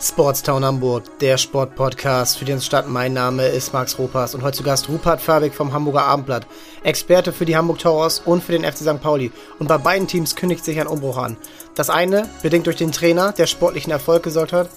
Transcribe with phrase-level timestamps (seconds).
[0.00, 2.88] Sportstown Hamburg, der Sportpodcast für den Stadt.
[2.88, 6.46] Mein Name ist Max Ropas und heute zu Gast Rupert Fabik vom Hamburger Abendblatt,
[6.82, 9.00] Experte für die Hamburg Towers und für den FC St.
[9.00, 9.32] Pauli.
[9.58, 11.36] Und bei beiden Teams kündigt sich ein Umbruch an.
[11.74, 14.68] Das eine bedingt durch den Trainer, der sportlichen Erfolg gesorgt hat,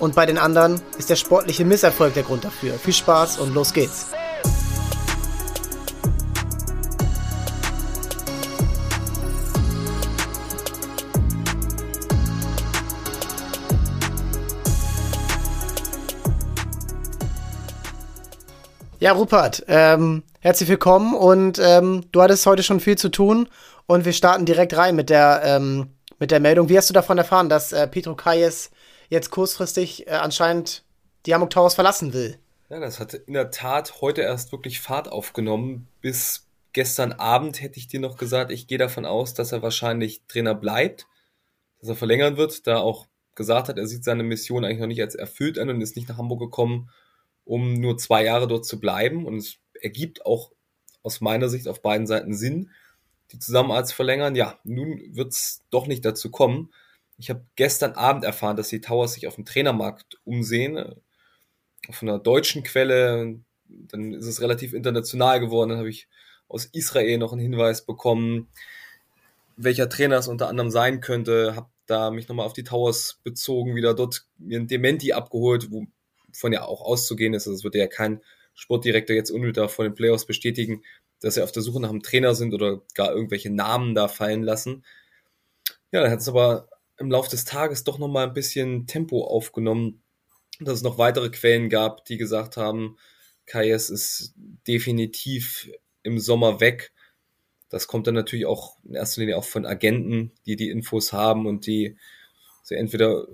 [0.00, 2.74] und bei den anderen ist der sportliche Misserfolg der Grund dafür.
[2.74, 4.06] Viel Spaß und los geht's.
[19.02, 23.48] Ja, Rupert, ähm, herzlich willkommen und ähm, du hattest heute schon viel zu tun
[23.86, 26.68] und wir starten direkt rein mit der, ähm, mit der Meldung.
[26.68, 28.70] Wie hast du davon erfahren, dass äh, Petro Kayes
[29.08, 30.84] jetzt kurzfristig äh, anscheinend
[31.24, 32.36] die Hamburg Towers verlassen will?
[32.68, 35.88] Ja, das hat in der Tat heute erst wirklich Fahrt aufgenommen.
[36.02, 40.20] Bis gestern Abend hätte ich dir noch gesagt, ich gehe davon aus, dass er wahrscheinlich
[40.28, 41.06] Trainer bleibt,
[41.80, 45.00] dass er verlängern wird, da auch gesagt hat, er sieht seine Mission eigentlich noch nicht
[45.00, 46.90] als erfüllt an und ist nicht nach Hamburg gekommen,
[47.50, 49.26] um nur zwei Jahre dort zu bleiben.
[49.26, 50.52] Und es ergibt auch
[51.02, 52.70] aus meiner Sicht auf beiden Seiten Sinn,
[53.32, 54.36] die Zusammenarbeit zu verlängern.
[54.36, 56.72] Ja, nun wird es doch nicht dazu kommen.
[57.18, 60.76] Ich habe gestern Abend erfahren, dass die Towers sich auf dem Trainermarkt umsehen.
[60.76, 60.94] Äh,
[61.90, 63.40] von einer deutschen Quelle.
[63.66, 65.70] Dann ist es relativ international geworden.
[65.70, 66.06] Dann habe ich
[66.46, 68.48] aus Israel noch einen Hinweis bekommen,
[69.56, 71.56] welcher Trainer es unter anderem sein könnte.
[71.56, 75.86] Habe da mich nochmal auf die Towers bezogen, wieder dort mir ein Dementi abgeholt, wo
[76.32, 78.20] von ja auch auszugehen ist, also es wird ja kein
[78.54, 80.82] Sportdirektor jetzt unmittelbar vor den Playoffs bestätigen,
[81.20, 84.42] dass sie auf der Suche nach einem Trainer sind oder gar irgendwelche Namen da fallen
[84.42, 84.84] lassen.
[85.92, 90.02] Ja, dann hat es aber im Laufe des Tages doch nochmal ein bisschen Tempo aufgenommen,
[90.60, 92.96] dass es noch weitere Quellen gab, die gesagt haben,
[93.46, 94.34] Kayes ist
[94.66, 95.70] definitiv
[96.02, 96.92] im Sommer weg.
[97.68, 101.46] Das kommt dann natürlich auch in erster Linie auch von Agenten, die die Infos haben
[101.46, 101.96] und die
[102.62, 103.26] sie entweder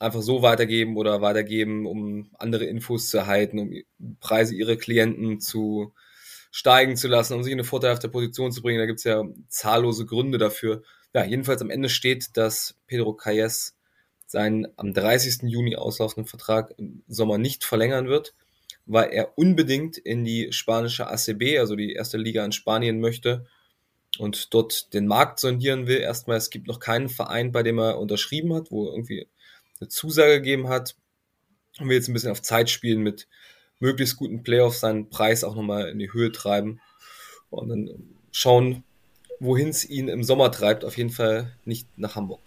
[0.00, 3.72] einfach so weitergeben oder weitergeben, um andere Infos zu erhalten, um
[4.18, 5.92] Preise ihrer Klienten zu
[6.50, 8.78] steigen zu lassen, um sich in eine vorteilhafte Position zu bringen.
[8.78, 10.82] Da gibt es ja zahllose Gründe dafür.
[11.14, 13.76] Ja, jedenfalls am Ende steht, dass Pedro Calles
[14.26, 15.42] seinen am 30.
[15.50, 18.34] Juni auslaufenden Vertrag im Sommer nicht verlängern wird,
[18.86, 23.46] weil er unbedingt in die spanische ACB, also die erste Liga in Spanien möchte
[24.18, 25.98] und dort den Markt sondieren will.
[25.98, 29.28] Erstmal, es gibt noch keinen Verein, bei dem er unterschrieben hat, wo irgendwie
[29.80, 30.94] eine Zusage gegeben hat
[31.78, 33.28] und wir jetzt ein bisschen auf Zeit spielen mit
[33.78, 36.80] möglichst guten Playoffs seinen Preis auch nochmal in die Höhe treiben
[37.48, 37.88] und dann
[38.30, 38.84] schauen,
[39.40, 40.84] wohin es ihn im Sommer treibt.
[40.84, 42.40] Auf jeden Fall nicht nach Hamburg.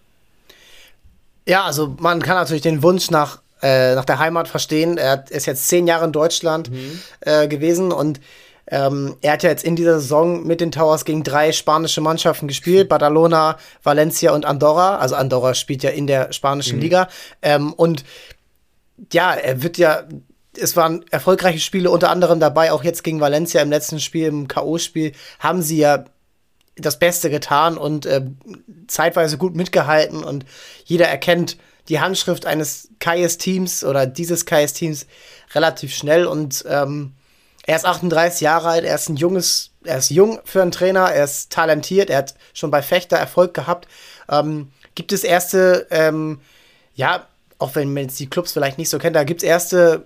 [1.47, 4.97] Ja, also man kann natürlich den Wunsch nach, äh, nach der Heimat verstehen.
[4.97, 7.01] Er ist jetzt zehn Jahre in Deutschland mhm.
[7.21, 8.21] äh, gewesen und
[8.67, 12.47] ähm, er hat ja jetzt in dieser Saison mit den Towers gegen drei spanische Mannschaften
[12.47, 14.97] gespielt: Badalona, Valencia und Andorra.
[14.97, 16.81] Also Andorra spielt ja in der spanischen mhm.
[16.81, 17.09] Liga.
[17.41, 18.05] Ähm, und
[19.11, 20.03] ja, er wird ja.
[20.55, 24.47] Es waren erfolgreiche Spiele unter anderem dabei, auch jetzt gegen Valencia im letzten Spiel, im
[24.47, 26.05] K.O.-Spiel, haben sie ja
[26.75, 28.21] das Beste getan und äh,
[28.87, 30.45] zeitweise gut mitgehalten und
[30.85, 31.57] jeder erkennt
[31.89, 35.07] die Handschrift eines Kais-Teams oder dieses Kais-Teams
[35.55, 37.13] relativ schnell und ähm,
[37.65, 41.11] er ist 38 Jahre alt, er ist ein junges, er ist jung für einen Trainer,
[41.11, 43.87] er ist talentiert, er hat schon bei Fechter Erfolg gehabt.
[44.29, 46.39] Ähm, gibt es erste, ähm,
[46.95, 47.27] ja,
[47.59, 50.05] auch wenn man jetzt die Clubs vielleicht nicht so kennt, da gibt es erste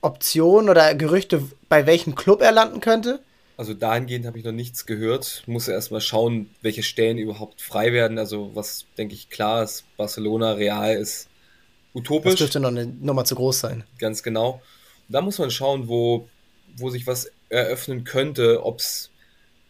[0.00, 3.20] Optionen oder Gerüchte, bei welchem Club er landen könnte?
[3.56, 5.42] Also dahingehend habe ich noch nichts gehört.
[5.46, 8.18] Muss erstmal schauen, welche Stellen überhaupt frei werden.
[8.18, 11.28] Also was, denke ich, klar ist, Barcelona, Real ist
[11.94, 12.32] utopisch.
[12.32, 13.84] Das dürfte noch eine Nummer zu groß sein.
[13.98, 14.60] Ganz genau.
[15.08, 16.28] Da muss man schauen, wo
[16.76, 19.10] wo sich was eröffnen könnte, ob es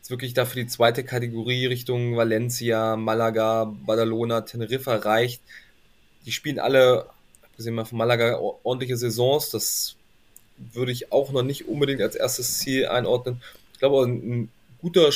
[0.08, 5.42] wirklich dafür die zweite Kategorie Richtung Valencia, Malaga, Badalona, Teneriffa reicht.
[6.24, 7.06] Die spielen alle,
[7.42, 9.50] abgesehen mal von Malaga, ordentliche Saisons.
[9.50, 9.96] Das
[10.72, 13.42] würde ich auch noch nicht unbedingt als erstes Ziel einordnen.
[13.72, 14.48] Ich glaube, ein
[14.80, 15.10] guter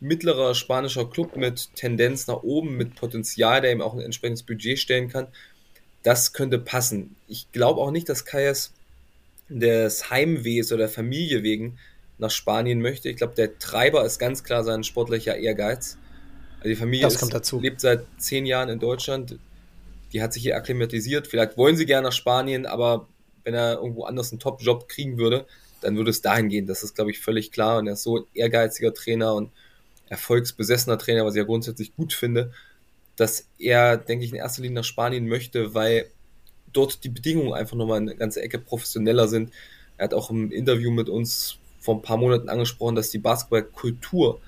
[0.00, 4.78] mittlerer spanischer Club mit Tendenz nach oben, mit Potenzial, der eben auch ein entsprechendes Budget
[4.78, 5.28] stellen kann,
[6.02, 7.16] das könnte passen.
[7.28, 8.72] Ich glaube auch nicht, dass Kajas
[9.50, 11.78] des Heimwehs oder der Familie wegen
[12.18, 13.08] nach Spanien möchte.
[13.08, 15.98] Ich glaube, der Treiber ist ganz klar sein sportlicher Ehrgeiz.
[16.58, 19.38] Also die Familie ist, lebt seit zehn Jahren in Deutschland.
[20.12, 21.26] Die hat sich hier akklimatisiert.
[21.26, 23.08] Vielleicht wollen sie gerne nach Spanien, aber
[23.44, 25.46] wenn er irgendwo anders einen Top-Job kriegen würde,
[25.80, 26.66] dann würde es dahin gehen.
[26.66, 27.78] Das ist, glaube ich, völlig klar.
[27.78, 29.50] Und er ist so ein ehrgeiziger Trainer und
[30.08, 32.52] erfolgsbesessener Trainer, was ich ja grundsätzlich gut finde,
[33.16, 36.10] dass er, denke ich, in erster Linie nach Spanien möchte, weil
[36.72, 39.52] dort die Bedingungen einfach nochmal eine ganze Ecke professioneller sind.
[39.96, 44.40] Er hat auch im Interview mit uns vor ein paar Monaten angesprochen, dass die Basketballkultur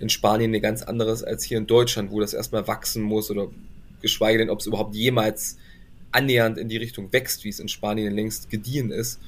[0.00, 3.30] in Spanien eine ganz andere ist als hier in Deutschland, wo das erstmal wachsen muss
[3.30, 3.48] oder
[4.00, 5.56] geschweige denn, ob es überhaupt jemals
[6.12, 9.18] annähernd in die Richtung wächst, wie es in Spanien längst gediehen ist.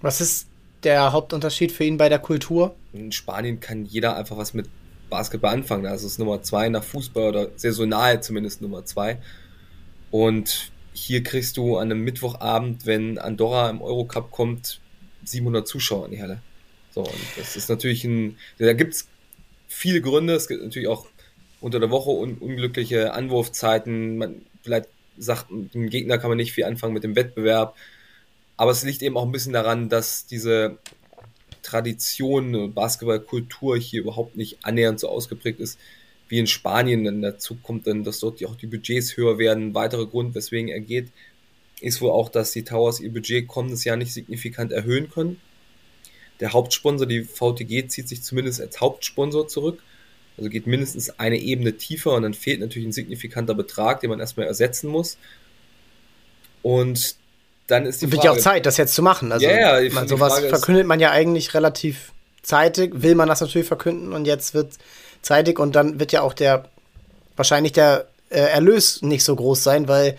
[0.00, 0.46] Was ist
[0.82, 2.76] der Hauptunterschied für ihn bei der Kultur?
[2.92, 4.68] In Spanien kann jeder einfach was mit
[5.08, 5.84] Basketball anfangen.
[5.84, 9.18] Da ist es Nummer zwei nach Fußball oder saisonal zumindest Nummer zwei.
[10.10, 14.80] Und hier kriegst du an einem Mittwochabend, wenn Andorra im Eurocup kommt,
[15.24, 16.40] 700 Zuschauer in die Halle.
[16.90, 19.08] So, und das ist natürlich ein, da gibt es
[19.68, 20.34] viele Gründe.
[20.34, 21.06] Es gibt natürlich auch
[21.60, 24.18] unter der Woche un unglückliche Anwurfzeiten.
[24.18, 27.76] Man, vielleicht sagt, dem Gegner kann man nicht viel anfangen mit dem Wettbewerb.
[28.56, 30.78] Aber es liegt eben auch ein bisschen daran, dass diese
[31.62, 35.78] Tradition, Basketballkultur hier überhaupt nicht annähernd so ausgeprägt ist
[36.28, 37.04] wie in Spanien.
[37.04, 39.68] Denn dazu kommt dann, dass dort auch die Budgets höher werden.
[39.68, 41.08] Ein weiterer Grund, weswegen er geht,
[41.80, 45.40] ist wohl auch, dass die Towers ihr Budget kommendes Jahr nicht signifikant erhöhen können.
[46.40, 49.82] Der Hauptsponsor, die VTG, zieht sich zumindest als Hauptsponsor zurück.
[50.36, 54.20] Also geht mindestens eine Ebene tiefer und dann fehlt natürlich ein signifikanter Betrag, den man
[54.20, 55.18] erstmal ersetzen muss.
[56.62, 57.16] Und
[57.66, 58.16] dann ist die Frage.
[58.16, 59.32] Wird ja auch Zeit, das jetzt zu machen.
[59.32, 63.66] Also, ja, ja, man, sowas verkündet man ja eigentlich relativ zeitig, will man das natürlich
[63.66, 64.78] verkünden und jetzt wird
[65.22, 66.68] zeitig und dann wird ja auch der,
[67.36, 70.16] wahrscheinlich der äh, Erlös nicht so groß sein, weil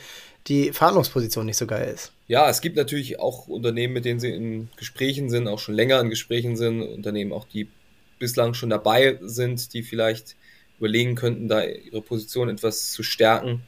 [0.47, 2.11] die Verhandlungsposition nicht so geil ist.
[2.27, 5.99] Ja, es gibt natürlich auch Unternehmen, mit denen sie in Gesprächen sind, auch schon länger
[5.99, 7.67] in Gesprächen sind, Unternehmen auch, die
[8.19, 10.35] bislang schon dabei sind, die vielleicht
[10.77, 13.63] überlegen könnten, da ihre Position etwas zu stärken.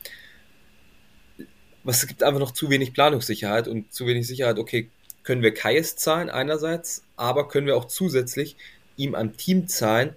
[1.84, 4.90] Aber es gibt einfach noch zu wenig Planungssicherheit und zu wenig Sicherheit, okay,
[5.24, 8.56] können wir Kais zahlen einerseits, aber können wir auch zusätzlich
[8.96, 10.16] ihm ein Team zahlen,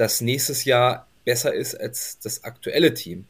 [0.00, 3.26] das nächstes Jahr besser ist als das aktuelle Team.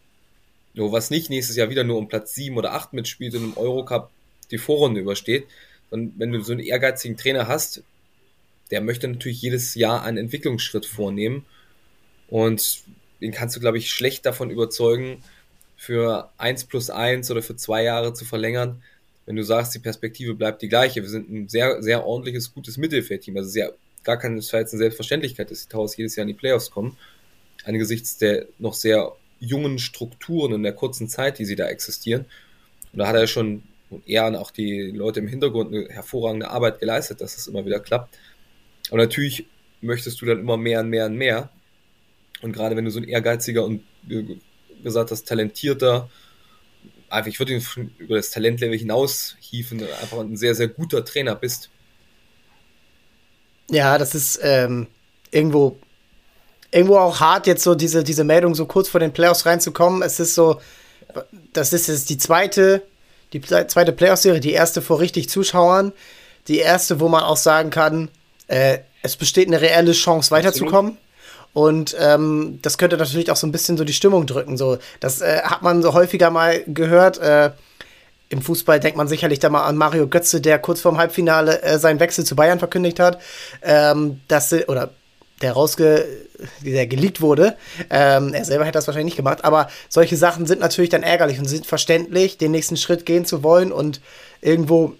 [0.72, 3.56] Nur was nicht nächstes Jahr wieder nur um Platz 7 oder 8 mitspielt und im
[3.56, 4.12] Eurocup
[4.52, 5.49] die Vorrunde übersteht.
[5.90, 7.82] Und wenn du so einen ehrgeizigen Trainer hast,
[8.70, 11.44] der möchte natürlich jedes Jahr einen Entwicklungsschritt vornehmen.
[12.28, 12.84] Und
[13.20, 15.25] den kannst du, glaube ich, schlecht davon überzeugen,
[15.76, 18.81] für 1 plus 1 oder für zwei Jahre zu verlängern,
[19.26, 21.02] wenn du sagst, die Perspektive bleibt die gleiche.
[21.02, 23.37] Wir sind ein sehr, sehr ordentliches, gutes Mittelfeldteam.
[23.38, 23.75] Also sehr,
[24.05, 26.97] gar keine eine Selbstverständlichkeit, dass die Towers jedes Jahr in die Playoffs kommen.
[27.64, 32.26] Angesichts der noch sehr jungen Strukturen in der kurzen Zeit, die sie da existieren.
[32.93, 36.49] Und da hat er schon und er und auch die Leute im Hintergrund eine hervorragende
[36.49, 38.17] Arbeit geleistet, dass es immer wieder klappt.
[38.88, 39.47] Aber natürlich
[39.81, 41.50] möchtest du dann immer mehr und mehr und mehr.
[42.41, 44.41] Und gerade wenn du so ein ehrgeiziger und wie
[44.82, 46.08] gesagt hast, talentierter,
[47.08, 51.35] einfach, ich würde ihn über das Talentlevel hinaus hieven, einfach ein sehr, sehr guter Trainer
[51.35, 51.70] bist.
[53.70, 54.87] Ja, das ist ähm,
[55.31, 55.76] irgendwo,
[56.70, 60.02] irgendwo auch hart, jetzt so diese, diese Meldung so kurz vor den Playoffs reinzukommen.
[60.02, 60.61] Es ist so,
[61.52, 62.82] das ist jetzt die zweite,
[63.32, 65.93] die zweite Playoff-Serie, die erste vor richtig Zuschauern.
[66.49, 68.08] Die erste, wo man auch sagen kann,
[68.49, 70.96] äh, es besteht eine reelle Chance weiterzukommen.
[71.52, 74.56] Und ähm, das könnte natürlich auch so ein bisschen so die Stimmung drücken.
[74.56, 77.19] So, das äh, hat man so häufiger mal gehört.
[77.19, 77.50] Äh,
[78.30, 81.78] Im Fußball denkt man sicherlich da mal an Mario Götze, der kurz vorm Halbfinale äh,
[81.78, 83.20] seinen Wechsel zu Bayern verkündigt hat.
[83.60, 84.90] Ähm, das, oder
[85.42, 86.06] der rausge,
[86.60, 87.56] der geleakt wurde.
[87.90, 91.38] Ähm, er selber hätte das wahrscheinlich nicht gemacht, aber solche Sachen sind natürlich dann ärgerlich
[91.38, 94.00] und sind verständlich, den nächsten Schritt gehen zu wollen und
[94.40, 94.94] irgendwo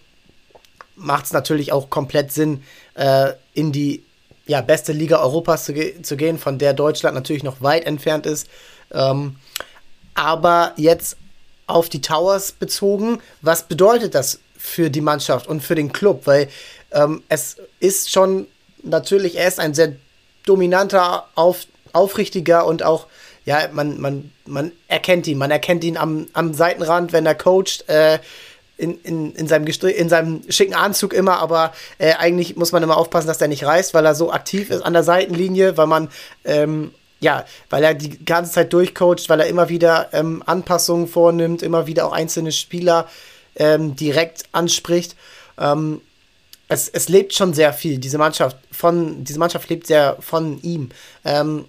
[0.97, 2.63] macht es natürlich auch komplett Sinn,
[2.95, 4.03] äh, in die
[4.47, 8.27] ja, beste Liga Europas zu, ge zu, gehen, von der Deutschland natürlich noch weit entfernt
[8.27, 8.49] ist.
[8.93, 9.37] Ähm,
[10.15, 11.17] aber jetzt
[11.71, 16.27] auf die Towers bezogen, was bedeutet das für die Mannschaft und für den Club?
[16.27, 16.49] Weil
[16.93, 18.47] ähm, es ist schon
[18.83, 19.95] natürlich, er ist ein sehr
[20.47, 23.07] dominanter, auf, aufrichtiger und auch,
[23.45, 25.39] ja, man, man, man erkennt ihn.
[25.39, 27.89] Man erkennt ihn am, am Seitenrand, wenn er coacht.
[27.89, 28.19] Äh,
[28.77, 32.97] in, in, in, seinem, in seinem schicken Anzug immer, aber äh, eigentlich muss man immer
[32.97, 36.09] aufpassen, dass der nicht reißt, weil er so aktiv ist an der Seitenlinie, weil man,
[36.45, 41.63] ähm, ja, weil er die ganze Zeit durchcoacht, weil er immer wieder ähm, Anpassungen vornimmt,
[41.63, 43.09] immer wieder auch einzelne Spieler
[43.57, 45.17] ähm, direkt anspricht.
[45.59, 46.01] Ähm,
[46.69, 50.91] es, es lebt schon sehr viel, diese Mannschaft von, diese Mannschaft lebt sehr von ihm.
[51.25, 51.67] Ähm,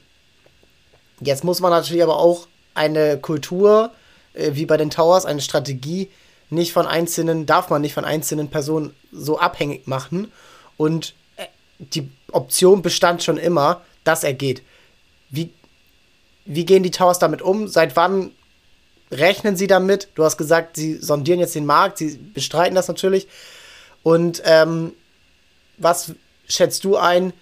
[1.19, 3.91] jetzt muss man natürlich aber auch eine Kultur,
[4.33, 6.09] äh, wie bei den Towers, eine Strategie
[6.49, 10.31] nicht von einzelnen, darf man nicht von einzelnen Personen so abhängig machen.
[10.77, 11.47] Und äh,
[11.79, 14.61] die Option bestand schon immer, dass er geht.
[15.31, 15.51] Wie,
[16.45, 17.67] wie gehen die Towers damit um?
[17.67, 18.31] Seit wann
[19.11, 20.09] rechnen sie damit?
[20.15, 23.27] Du hast gesagt, sie sondieren jetzt den Markt, sie bestreiten das natürlich.
[24.03, 24.93] Und ähm,
[25.77, 26.13] was
[26.47, 27.33] schätzt du ein,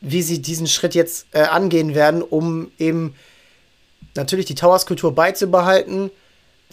[0.00, 3.14] wie sie diesen Schritt jetzt äh, angehen werden, um eben
[4.14, 6.10] natürlich die Towers-Kultur beizubehalten,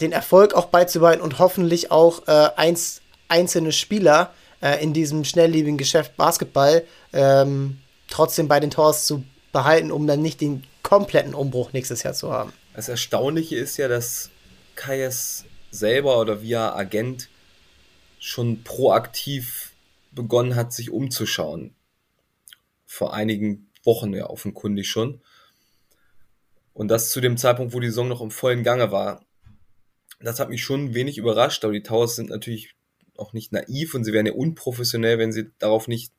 [0.00, 5.78] den Erfolg auch beizubehalten und hoffentlich auch äh, eins, einzelne Spieler äh, in diesem schnelllebigen
[5.78, 11.72] Geschäft Basketball ähm, trotzdem bei den Towers zu behalten, um dann nicht den kompletten Umbruch
[11.72, 12.52] nächstes Jahr zu haben.
[12.74, 14.30] Das Erstaunliche ist ja, dass
[14.74, 17.28] Kayas selber oder via Agent
[18.18, 19.72] schon proaktiv
[20.10, 21.74] begonnen hat, sich umzuschauen.
[22.86, 25.20] Vor einigen Wochen ja offenkundig schon.
[26.72, 29.24] Und das zu dem Zeitpunkt, wo die Saison noch im vollen Gange war.
[30.20, 32.74] Das hat mich schon wenig überrascht, aber die Towers sind natürlich
[33.16, 36.12] auch nicht naiv und sie wären ja unprofessionell, wenn sie darauf nicht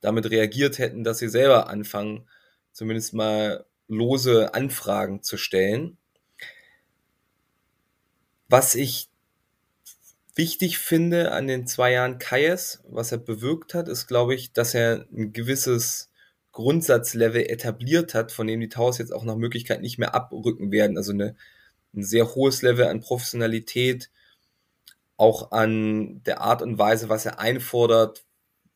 [0.00, 2.26] damit reagiert hätten, dass sie selber anfangen,
[2.72, 5.98] zumindest mal lose Anfragen zu stellen.
[8.48, 9.08] Was ich
[10.34, 14.74] wichtig finde an den zwei Jahren Kayes, was er bewirkt hat, ist, glaube ich, dass
[14.74, 16.10] er ein gewisses
[16.52, 20.96] Grundsatzlevel etabliert hat, von dem die Towers jetzt auch nach Möglichkeit nicht mehr abrücken werden.
[20.96, 21.36] Also eine,
[21.94, 24.10] ein sehr hohes Level an Professionalität,
[25.16, 28.24] auch an der Art und Weise, was er einfordert,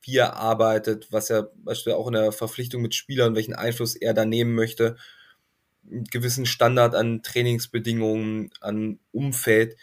[0.07, 4.15] wie er arbeitet, was er beispielsweise auch in der Verpflichtung mit Spielern, welchen Einfluss er
[4.15, 4.97] da nehmen möchte,
[5.91, 9.77] einen gewissen Standard an Trainingsbedingungen, an Umfeld.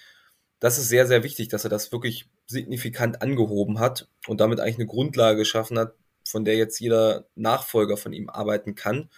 [0.60, 4.75] Das ist sehr, sehr wichtig, dass er das wirklich signifikant angehoben hat und damit eigentlich
[4.75, 9.10] eine Grundlage geschaffen hat, von der jetzt jeder Nachfolger von ihm arbeiten kann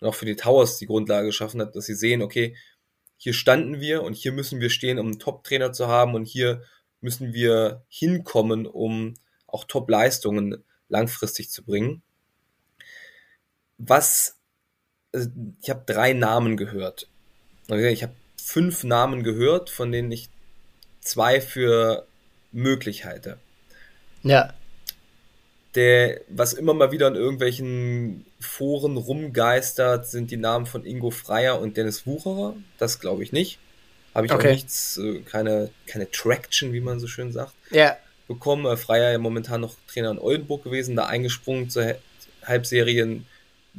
[0.00, 2.56] und auch für die Towers die Grundlage geschaffen hat, dass sie sehen, okay,
[3.16, 6.62] hier standen wir und hier müssen wir stehen, um einen Top-Trainer zu haben und hier
[7.00, 9.14] müssen wir hinkommen, um
[9.52, 12.02] auch Top-Leistungen langfristig zu bringen.
[13.78, 14.36] Was,
[15.12, 15.28] also
[15.60, 17.08] ich habe drei Namen gehört.
[17.68, 20.28] Ich habe fünf Namen gehört, von denen ich
[21.00, 22.06] zwei für
[22.50, 23.38] möglich halte.
[24.22, 24.52] Ja.
[25.74, 31.60] Der, was immer mal wieder in irgendwelchen Foren rumgeistert, sind die Namen von Ingo Freier
[31.60, 32.56] und Dennis Wucherer.
[32.78, 33.58] Das glaube ich nicht.
[34.14, 34.48] Habe ich okay.
[34.48, 37.54] auch nichts, äh, keine, keine Traction, wie man so schön sagt.
[37.70, 37.96] Ja
[38.34, 38.66] bekommen.
[38.66, 41.96] Äh, Freier ja momentan noch Trainer in Oldenburg gewesen, da eingesprungen zur
[42.44, 43.26] Halbserien.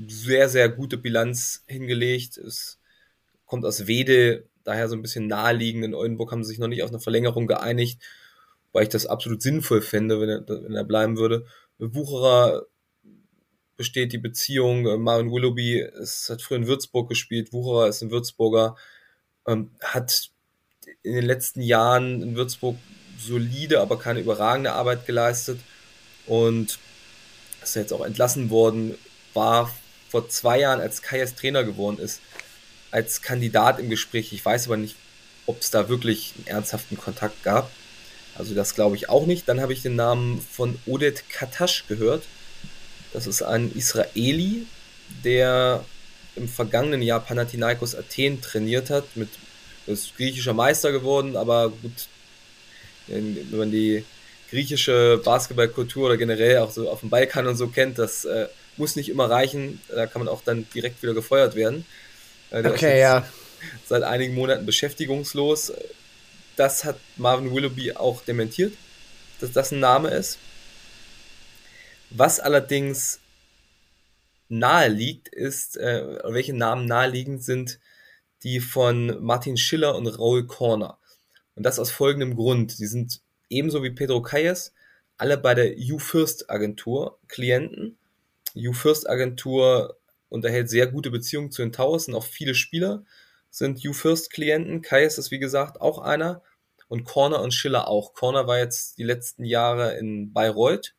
[0.08, 2.38] Sehr, sehr gute Bilanz hingelegt.
[2.38, 2.80] Es
[3.46, 5.86] kommt aus Wedel, daher so ein bisschen naheliegend.
[5.86, 8.02] In Oldenburg haben sie sich noch nicht auf eine Verlängerung geeinigt,
[8.72, 11.46] weil ich das absolut sinnvoll fände, wenn er, wenn er bleiben würde.
[11.78, 12.66] Wucherer
[13.76, 14.88] besteht die Beziehung.
[14.88, 17.54] Äh, Marvin Willoughby ist, hat früher in Würzburg gespielt.
[17.54, 18.76] Wucherer ist ein Würzburger.
[19.48, 20.32] Ähm, hat
[21.02, 22.78] in den letzten Jahren in Würzburg
[23.20, 25.60] solide, aber keine überragende Arbeit geleistet
[26.26, 26.80] und
[27.62, 28.96] ist jetzt auch entlassen worden,
[29.34, 29.74] war
[30.10, 32.22] vor zwei Jahren, als Kajas Trainer geworden ist,
[32.92, 34.32] als Kandidat im Gespräch.
[34.34, 34.96] Ich weiß aber nicht,
[35.46, 37.72] ob es da wirklich einen ernsthaften Kontakt gab.
[38.36, 39.48] Also das glaube ich auch nicht.
[39.48, 42.24] Dann habe ich den Namen von Odet Katasch gehört.
[43.12, 44.66] Das ist ein Israeli,
[45.24, 45.84] der
[46.36, 49.30] im vergangenen Jahr Panathinaikos Athen trainiert hat, mit
[49.86, 52.08] ist griechischer Meister geworden, aber gut,
[53.08, 54.06] wenn man die
[54.50, 58.96] griechische Basketballkultur oder generell auch so auf dem Balkan und so kennt, das äh, muss
[58.96, 59.82] nicht immer reichen.
[59.90, 61.86] Da kann man auch dann direkt wieder gefeuert werden.
[62.52, 63.26] Äh, okay, ja.
[63.86, 65.74] Seit einigen Monaten beschäftigungslos.
[66.56, 68.74] Das hat Marvin Willoughby auch dementiert,
[69.40, 70.38] dass das ein Name ist.
[72.12, 73.20] Was allerdings
[74.50, 77.80] nahe liegt, ist, äh, welche Namen naheliegend sind,
[78.44, 81.00] die von Martin Schiller und Raul Corner.
[81.56, 82.72] Und das aus folgendem Grund.
[82.72, 84.74] Sie sind ebenso wie Pedro Calles
[85.18, 87.98] alle bei der U-First Agentur Klienten.
[88.56, 89.98] U-First Agentur
[90.30, 93.04] unterhält sehr gute Beziehungen zu den Towers und auch viele Spieler
[93.50, 94.82] sind U-First Klienten.
[94.82, 96.42] Calles ist wie gesagt auch einer
[96.88, 98.14] und Corner und Schiller auch.
[98.14, 100.96] Corner war jetzt die letzten Jahre in Bayreuth,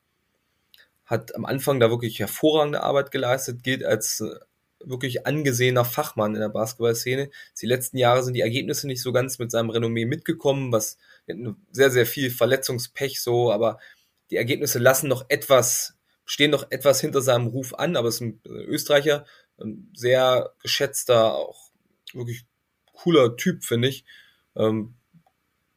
[1.04, 4.38] hat am Anfang da wirklich hervorragende Arbeit geleistet, gilt als äh,
[4.86, 7.30] wirklich angesehener Fachmann in der Basketballszene.
[7.60, 10.98] Die letzten Jahre sind die Ergebnisse nicht so ganz mit seinem Renommee mitgekommen, was
[11.70, 13.78] sehr, sehr viel Verletzungspech so, aber
[14.30, 18.20] die Ergebnisse lassen noch etwas, stehen noch etwas hinter seinem Ruf an, aber es ist
[18.22, 19.26] ein Österreicher,
[19.60, 21.70] ein sehr geschätzter, auch
[22.12, 22.44] wirklich
[22.92, 24.04] cooler Typ, finde ich.
[24.56, 24.94] Ähm,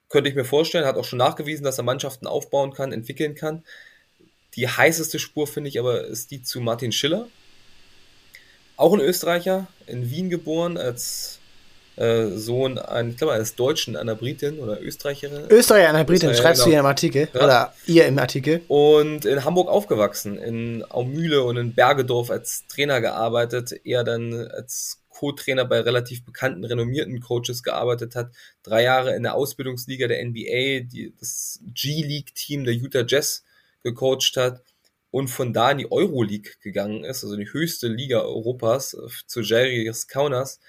[0.09, 3.65] könnte ich mir vorstellen, hat auch schon nachgewiesen, dass er Mannschaften aufbauen kann, entwickeln kann.
[4.55, 7.27] Die heißeste Spur, finde ich, aber ist die zu Martin Schiller,
[8.77, 11.39] auch ein Österreicher, in Wien geboren, als
[11.97, 15.45] äh, Sohn ein, ich glaube, eines Deutschen, einer Britin oder Österreicherin.
[15.49, 16.65] Österreicher, einer Britin, Österreicher, schreibst genau.
[16.65, 17.27] du hier im Artikel.
[17.33, 17.43] Ja.
[17.43, 18.61] Oder ihr im Artikel.
[18.67, 25.01] Und in Hamburg aufgewachsen, in Aumühle und in Bergedorf als Trainer gearbeitet, eher dann als
[25.09, 28.29] Co-Trainer bei relativ bekannten, renommierten Coaches gearbeitet hat,
[28.61, 33.43] drei Jahre in der Ausbildungsliga der NBA, die, das G-League-Team der Utah Jazz
[33.81, 34.61] gecoacht hat
[35.17, 39.41] und von da in die Euroleague gegangen ist, also die höchste Liga Europas, äh, zu
[39.41, 40.59] Žalgiris Kaunas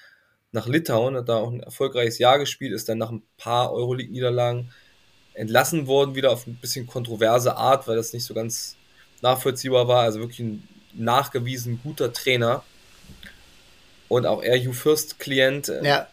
[0.52, 4.72] nach Litauen, hat da auch ein erfolgreiches Jahr gespielt, ist dann nach ein paar Euroleague-Niederlagen
[5.34, 8.76] entlassen worden, wieder auf ein bisschen kontroverse Art, weil das nicht so ganz
[9.20, 10.04] nachvollziehbar war.
[10.04, 12.64] Also wirklich ein nachgewiesen guter Trainer.
[14.08, 15.68] Und auch er U-First-Klient.
[15.68, 16.08] Äh, ja.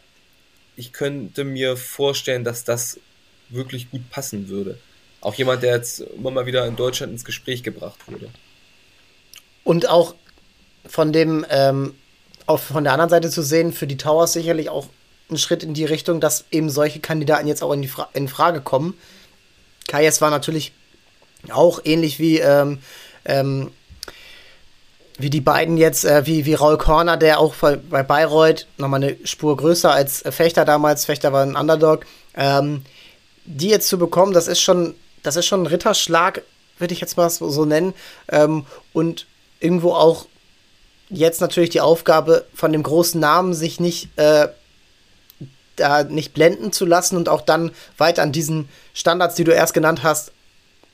[0.76, 3.00] Ich könnte mir vorstellen, dass das
[3.48, 4.78] wirklich gut passen würde.
[5.26, 8.30] Auch jemand, der jetzt immer mal wieder in Deutschland ins Gespräch gebracht wurde.
[9.64, 10.14] Und auch
[10.86, 11.96] von dem, ähm,
[12.46, 14.86] auch von der anderen Seite zu sehen, für die Towers sicherlich auch
[15.32, 18.28] ein Schritt in die Richtung, dass eben solche Kandidaten jetzt auch in, die Fra in
[18.28, 18.94] Frage kommen.
[19.88, 20.74] Kajes war natürlich
[21.50, 22.78] auch ähnlich wie, ähm,
[23.26, 23.72] ähm,
[25.18, 29.04] wie die beiden jetzt, äh, wie, wie Raul Korner, der auch bei, bei Bayreuth nochmal
[29.04, 32.06] eine Spur größer als Fechter damals, Fechter war ein Underdog,
[32.36, 32.84] ähm,
[33.46, 34.94] die jetzt zu bekommen, das ist schon,
[35.26, 36.44] das ist schon ein Ritterschlag,
[36.78, 37.94] würde ich jetzt mal so, nennen.
[38.30, 39.28] Ähm, und
[39.60, 40.28] irgendwo auch
[41.10, 44.48] jetzt natürlich die Aufgabe von dem großen Namen, sich nicht äh,
[45.76, 49.74] da nicht blenden zu lassen und auch dann weiter an diesen Standards, die du erst
[49.74, 50.32] genannt hast,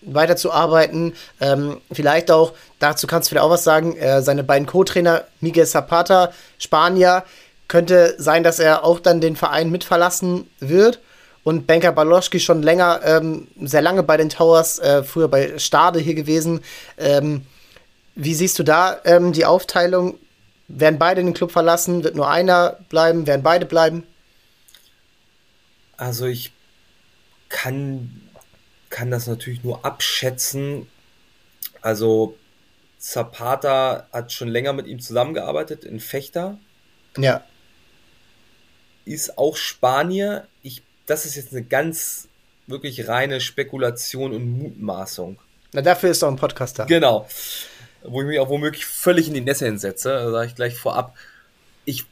[0.01, 1.13] weiterzuarbeiten.
[1.39, 5.67] Ähm, vielleicht auch, dazu kannst du vielleicht auch was sagen, äh, seine beiden Co-Trainer, Miguel
[5.67, 7.23] Zapata, Spanier,
[7.67, 10.99] könnte sein, dass er auch dann den Verein mitverlassen wird.
[11.43, 15.99] Und Benker Baloschki schon länger, ähm, sehr lange bei den Towers, äh, früher bei Stade
[15.99, 16.61] hier gewesen.
[16.97, 17.45] Ähm,
[18.15, 20.19] wie siehst du da ähm, die Aufteilung?
[20.67, 22.03] Werden beide den Club verlassen?
[22.03, 23.25] Wird nur einer bleiben?
[23.25, 24.03] Werden beide bleiben?
[25.97, 26.51] Also ich
[27.49, 28.21] kann,
[28.89, 30.87] kann das natürlich nur abschätzen.
[31.81, 32.37] Also
[32.97, 36.57] Zapata hat schon länger mit ihm zusammengearbeitet in Fechter.
[37.17, 37.43] Ja.
[39.05, 40.47] Ist auch Spanier.
[40.61, 42.27] Ich, das ist jetzt eine ganz
[42.67, 45.37] wirklich reine Spekulation und Mutmaßung.
[45.73, 46.85] Na, dafür ist doch ein Podcast da.
[46.85, 47.27] Genau
[48.03, 51.15] wo ich mich auch womöglich völlig in die Nässe hinsetze, sage ich gleich vorab.
[51.85, 52.05] Ich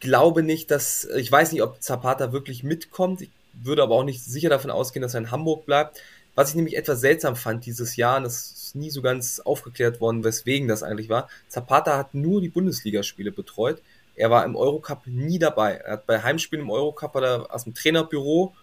[0.00, 4.24] glaube nicht, dass, ich weiß nicht, ob Zapata wirklich mitkommt, ich würde aber auch nicht
[4.24, 6.00] sicher davon ausgehen, dass er in Hamburg bleibt.
[6.34, 10.00] Was ich nämlich etwas seltsam fand dieses Jahr, und das ist nie so ganz aufgeklärt
[10.00, 13.82] worden, weswegen das eigentlich war, Zapata hat nur die Bundesligaspiele betreut.
[14.14, 15.74] Er war im Eurocup nie dabei.
[15.74, 18.54] Er hat bei Heimspielen im Eurocup hat er aus dem Trainerbüro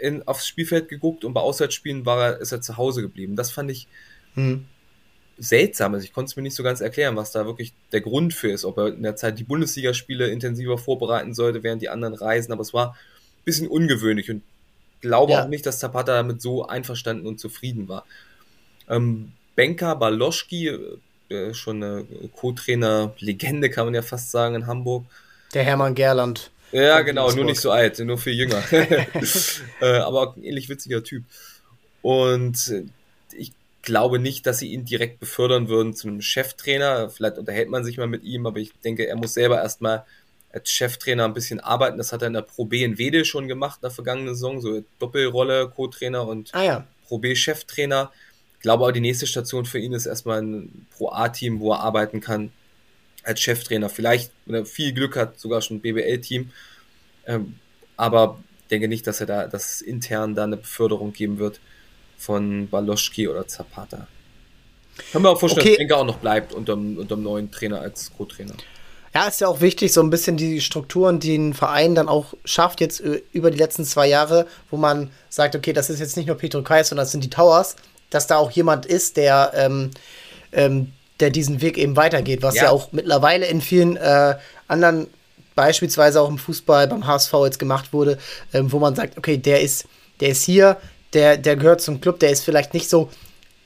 [0.00, 3.36] in, aufs Spielfeld geguckt und bei Auswärtsspielen war er, ist er zu Hause geblieben.
[3.36, 3.88] Das fand ich
[4.34, 4.66] hm
[5.38, 6.04] seltsam ist.
[6.04, 8.64] Ich konnte es mir nicht so ganz erklären, was da wirklich der Grund für ist.
[8.64, 12.52] Ob er in der Zeit die Bundesligaspiele intensiver vorbereiten sollte, während die anderen reisen.
[12.52, 14.42] Aber es war ein bisschen ungewöhnlich und
[15.00, 15.42] glaube ja.
[15.42, 18.04] auch nicht, dass Zapata damit so einverstanden und zufrieden war.
[18.88, 20.78] Ähm, Benka Baloschki,
[21.32, 22.04] äh, schon eine
[22.36, 25.04] Co-Trainer-Legende, kann man ja fast sagen, in Hamburg.
[25.54, 26.50] Der Hermann Gerland.
[26.72, 28.62] Ja, genau, nur nicht so alt, nur viel jünger.
[29.80, 31.24] äh, aber ein ähnlich witziger Typ.
[32.00, 32.72] Und
[33.32, 37.10] ich glaube nicht, dass sie ihn direkt befördern würden zu einem Cheftrainer.
[37.10, 40.04] Vielleicht unterhält man sich mal mit ihm, aber ich denke, er muss selber erstmal
[40.52, 41.98] als Cheftrainer ein bisschen arbeiten.
[41.98, 44.60] Das hat er in der Pro B in Wede schon gemacht in der vergangenen Saison,
[44.60, 46.86] so Doppelrolle, Co-Trainer und ah, ja.
[47.08, 48.12] Pro B Cheftrainer.
[48.31, 48.31] Ich
[48.62, 52.20] glaube auch, die nächste Station für ihn ist erstmal ein Pro A-Team, wo er arbeiten
[52.20, 52.52] kann
[53.24, 53.88] als Cheftrainer.
[53.88, 56.50] Vielleicht, wenn er viel Glück hat, sogar schon ein BBL-Team.
[57.26, 57.54] Ähm,
[57.96, 58.38] aber
[58.72, 61.60] denke nicht, dass er da, dass es intern da eine Beförderung geben wird
[62.16, 64.08] von Baloschki oder Zapata.
[65.12, 65.74] Können wir auch vorstellen, okay.
[65.74, 68.54] dass Enker auch noch bleibt unter, unter dem neuen Trainer als Co-Trainer.
[69.14, 72.32] Ja, ist ja auch wichtig, so ein bisschen die Strukturen, die ein Verein dann auch
[72.46, 73.00] schafft, jetzt
[73.32, 76.62] über die letzten zwei Jahre, wo man sagt, okay, das ist jetzt nicht nur Petro
[76.62, 77.76] Kais, sondern das sind die Towers,
[78.12, 79.90] dass da auch jemand ist, der, ähm,
[80.52, 84.36] ähm, der diesen Weg eben weitergeht, was ja, ja auch mittlerweile in vielen äh,
[84.68, 85.08] anderen,
[85.54, 88.18] beispielsweise auch im Fußball beim HSV jetzt gemacht wurde,
[88.52, 89.86] ähm, wo man sagt, okay, der ist,
[90.20, 90.78] der ist hier,
[91.12, 93.10] der, der gehört zum Club, der ist vielleicht nicht so,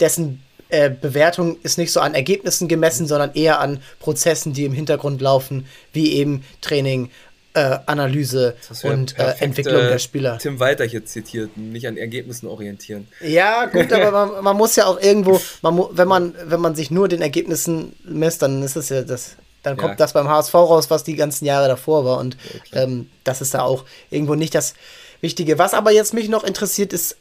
[0.01, 4.73] dessen äh, Bewertung ist nicht so an Ergebnissen gemessen, sondern eher an Prozessen, die im
[4.73, 7.11] Hintergrund laufen, wie eben Training,
[7.57, 10.37] äh, Analyse und äh, Entwicklung der Spieler.
[10.37, 13.09] Tim Walter hier zitiert, nicht an Ergebnissen orientieren.
[13.23, 16.91] Ja, gut, aber man, man, muss ja auch irgendwo, man, wenn, man, wenn man sich
[16.91, 19.97] nur den Ergebnissen misst, dann ist es ja das, dann kommt ja.
[19.97, 22.19] das beim HSV raus, was die ganzen Jahre davor war.
[22.19, 22.83] Und okay.
[22.83, 24.75] ähm, das ist da auch irgendwo nicht das
[25.23, 25.59] Wichtige.
[25.59, 27.17] Was aber jetzt mich noch interessiert, ist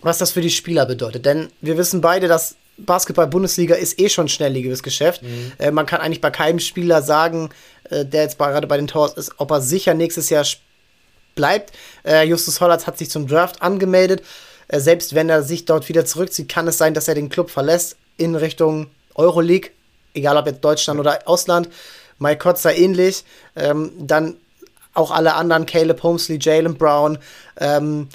[0.00, 1.26] was das für die Spieler bedeutet.
[1.26, 5.22] Denn wir wissen beide, dass Basketball-Bundesliga ist eh schon ein schnelllebiges Geschäft.
[5.22, 5.52] Mhm.
[5.58, 7.50] Äh, man kann eigentlich bei keinem Spieler sagen,
[7.90, 10.46] äh, der jetzt gerade bei den Towers ist, ob er sicher nächstes Jahr
[11.34, 11.72] bleibt.
[12.04, 14.22] Äh, Justus Hollatz hat sich zum Draft angemeldet.
[14.68, 17.50] Äh, selbst wenn er sich dort wieder zurückzieht, kann es sein, dass er den Club
[17.50, 19.70] verlässt in Richtung Euroleague,
[20.14, 21.68] egal ob jetzt Deutschland oder Ausland.
[22.18, 23.24] Mike Kotzer ähnlich.
[23.56, 24.36] Ähm, dann
[24.94, 27.18] auch alle anderen, Caleb Holmesley, Jalen Brown.
[27.60, 28.08] Ähm,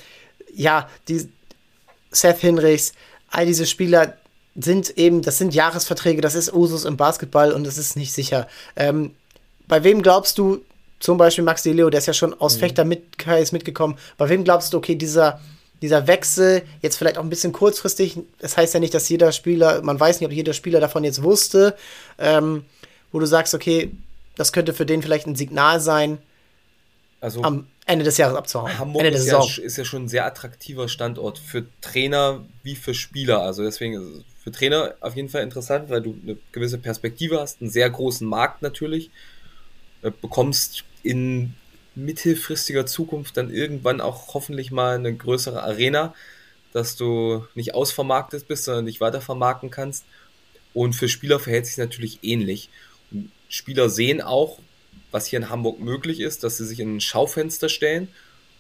[0.54, 1.30] ja, die,
[2.12, 2.94] Seth Hinrichs,
[3.30, 4.18] all diese Spieler
[4.56, 8.48] sind eben, das sind Jahresverträge, das ist Usus im Basketball und es ist nicht sicher.
[8.76, 9.16] Ähm,
[9.68, 10.64] bei wem glaubst du,
[11.00, 12.60] zum Beispiel Max Leo, der ist ja schon aus mhm.
[12.60, 15.42] Fechter mit, ist mitgekommen, bei wem glaubst du, okay, dieser,
[15.82, 19.82] dieser Wechsel, jetzt vielleicht auch ein bisschen kurzfristig, das heißt ja nicht, dass jeder Spieler,
[19.82, 21.76] man weiß nicht, ob jeder Spieler davon jetzt wusste,
[22.20, 22.64] ähm,
[23.12, 23.92] wo du sagst, okay,
[24.36, 26.20] das könnte für den vielleicht ein Signal sein,
[27.22, 28.78] also am Ende des Jahres abzuhauen.
[28.78, 32.94] Hamburg Ende ist, ja, ist ja schon ein sehr attraktiver Standort für Trainer wie für
[32.94, 33.42] Spieler.
[33.42, 37.70] Also deswegen für Trainer auf jeden Fall interessant, weil du eine gewisse Perspektive hast, einen
[37.70, 39.10] sehr großen Markt natürlich,
[40.02, 41.54] äh, bekommst in
[41.96, 46.14] mittelfristiger Zukunft dann irgendwann auch hoffentlich mal eine größere Arena,
[46.74, 50.06] dass du nicht ausvermarktet bist, sondern dich weiter vermarkten kannst.
[50.74, 52.70] Und für Spieler verhält sich natürlich ähnlich.
[53.12, 54.60] Und Spieler sehen auch,
[55.12, 58.08] was hier in Hamburg möglich ist, dass sie sich in ein Schaufenster stellen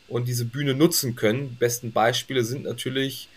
[0.08, 1.50] und diese Bühne nutzen können.
[1.50, 3.28] Die besten Beispiele sind natürlich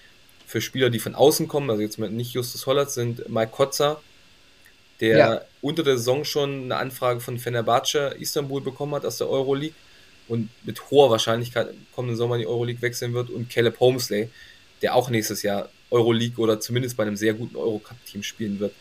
[0.46, 4.00] für Spieler, die von außen kommen, also jetzt nicht Justus Hollert, sind Mike Kotzer,
[5.00, 5.40] der ja.
[5.60, 9.74] unter der Saison schon eine Anfrage von Fenerbahce Istanbul bekommen hat aus der Euroleague
[10.28, 14.30] und mit hoher Wahrscheinlichkeit im kommenden Sommer in die Euroleague wechseln wird und Caleb Homesley,
[14.82, 18.72] der auch nächstes Jahr Euroleague oder zumindest bei einem sehr guten Eurocup-Team spielen wird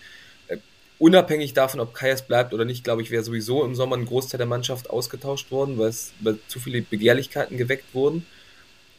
[0.98, 4.38] unabhängig davon, ob Kayas bleibt oder nicht, glaube ich, wäre sowieso im Sommer ein Großteil
[4.38, 8.26] der Mannschaft ausgetauscht worden, weil es weil zu viele Begehrlichkeiten geweckt wurden.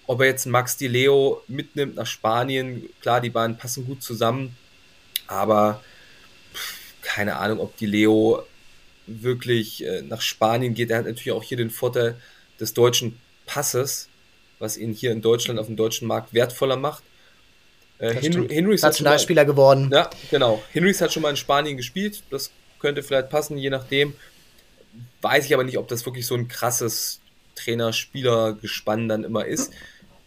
[0.07, 4.57] Ob er jetzt Max Di Leo mitnimmt nach Spanien, klar, die beiden passen gut zusammen,
[5.27, 5.83] aber
[7.03, 8.45] keine Ahnung, ob Di Leo
[9.07, 10.91] wirklich äh, nach Spanien geht.
[10.91, 12.17] Er hat natürlich auch hier den Vorteil
[12.61, 14.09] des deutschen Passes,
[14.59, 17.03] was ihn hier in Deutschland auf dem deutschen Markt wertvoller macht.
[17.99, 19.91] Äh, Henry, Henrys Nationalspieler mal, geworden.
[19.93, 20.63] Ja, genau.
[20.73, 22.23] Henrys hat schon mal in Spanien gespielt.
[22.31, 24.15] Das könnte vielleicht passen, je nachdem.
[25.23, 27.21] Weiß ich aber nicht, ob das wirklich so ein krasses
[27.55, 29.73] Trainer-Spieler-Gespann dann immer ist.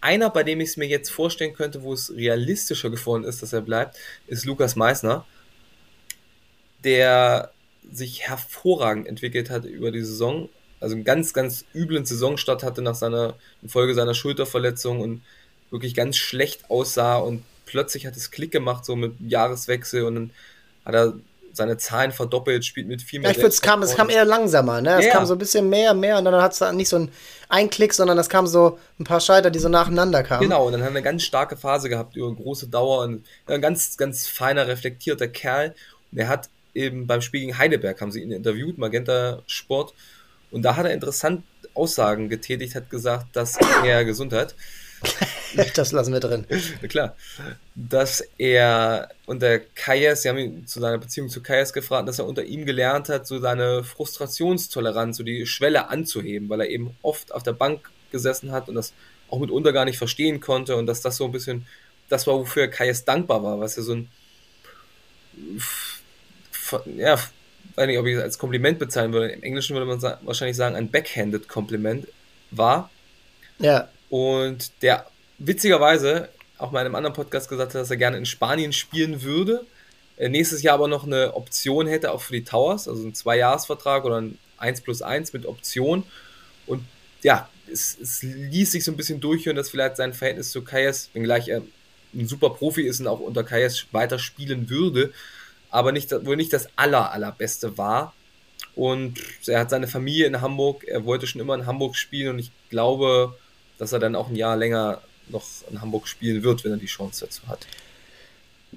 [0.02, 3.54] Einer, bei dem ich es mir jetzt vorstellen könnte, wo es realistischer geworden ist, dass
[3.54, 5.26] er bleibt, ist Lukas Meissner,
[6.84, 7.52] der
[7.92, 10.50] sich hervorragend entwickelt hat über die Saison.
[10.80, 13.36] Also einen ganz, ganz üblen Saisonstart hatte nach seiner
[13.68, 15.22] Folge seiner Schulterverletzung und
[15.72, 20.32] wirklich ganz schlecht aussah und plötzlich hat es Klick gemacht, so mit Jahreswechsel und dann
[20.86, 21.14] hat er
[21.54, 23.30] seine Zahlen verdoppelt, spielt mit viel mehr.
[23.30, 25.00] Ja, ich finde, es kam, es kam eher langsamer, ne?
[25.00, 25.12] Es ja.
[25.12, 27.12] kam so ein bisschen mehr, mehr und dann hat es nicht so ein,
[27.50, 30.42] ein Klick, sondern es kam so ein paar Scheiter, die so nacheinander kamen.
[30.42, 33.62] Genau, und dann hat er eine ganz starke Phase gehabt über große Dauer und ein
[33.62, 35.76] ganz, ganz feiner, reflektierter Kerl.
[36.12, 39.94] Und er hat eben beim Spiel gegen Heidelberg, haben sie ihn interviewt, Magenta Sport,
[40.52, 44.56] und da hat er interessant Aussagen getätigt, hat gesagt, dass er Gesundheit
[45.76, 46.46] das lassen wir drin.
[46.90, 47.16] Klar.
[47.76, 52.28] Dass er unter Kayas, sie haben ihn zu seiner Beziehung zu Kayas gefragt, dass er
[52.28, 57.34] unter ihm gelernt hat, so seine Frustrationstoleranz, so die Schwelle anzuheben, weil er eben oft
[57.34, 58.94] auf der Bank gesessen hat und das
[59.30, 61.68] auch mitunter gar nicht verstehen konnte und dass das so ein bisschen
[62.10, 64.10] das war, wofür Kayas dankbar war, was er so ein
[66.98, 67.18] ja,
[67.76, 69.30] weiß nicht, ob ich es als Kompliment bezeichnen würde.
[69.30, 72.08] Im Englischen würde man wahrscheinlich sagen, ein backhanded Kompliment
[72.52, 72.90] war.
[73.60, 73.88] Ja.
[74.10, 75.06] Und der
[75.38, 79.22] witzigerweise auch mal in einem anderen Podcast gesagt hat, dass er gerne in Spanien spielen
[79.22, 79.66] würde.
[80.18, 84.04] Äh, nächstes Jahr aber noch eine Option hätte, auch für die Towers, also ein Zwei-Jahres-Vertrag
[84.04, 86.04] oder ein 1 plus 1 mit Option.
[86.68, 86.84] Und
[87.24, 91.10] ja, es, es ließ sich so ein bisschen durchhören, dass vielleicht sein Verhältnis zu Kayas,
[91.14, 91.62] wenngleich er
[92.14, 95.14] ein super Profi ist und auch unter Kayas weiter spielen würde,
[95.70, 98.14] aber nicht, wohl nicht das aller, allerbeste war.
[98.76, 102.40] Und er hat seine Familie in Hamburg, er wollte schon immer in Hamburg spielen und
[102.40, 103.36] ich glaube,
[103.80, 106.86] dass er dann auch ein Jahr länger noch in Hamburg spielen wird, wenn er die
[106.86, 107.66] Chance dazu hat.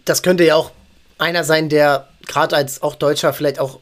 [0.06, 0.70] Das könnte ja auch
[1.18, 3.80] einer sein, der gerade als auch Deutscher vielleicht auch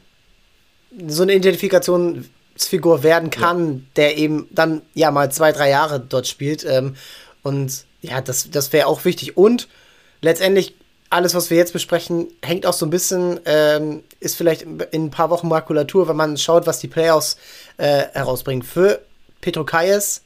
[1.06, 3.80] so eine Identifikationsfigur werden kann, ja.
[3.96, 6.64] der eben dann ja mal zwei, drei Jahre dort spielt.
[6.64, 6.96] Ähm,
[7.42, 9.36] und ja, das, das wäre auch wichtig.
[9.36, 9.68] Und
[10.20, 10.74] letztendlich
[11.10, 15.10] alles, was wir jetzt besprechen, hängt auch so ein bisschen, ähm, ist vielleicht in ein
[15.10, 17.36] paar Wochen Makulatur, wenn man schaut, was die Playoffs
[17.78, 18.62] äh, herausbringen.
[18.62, 19.02] Für
[19.40, 20.22] Petro Kayes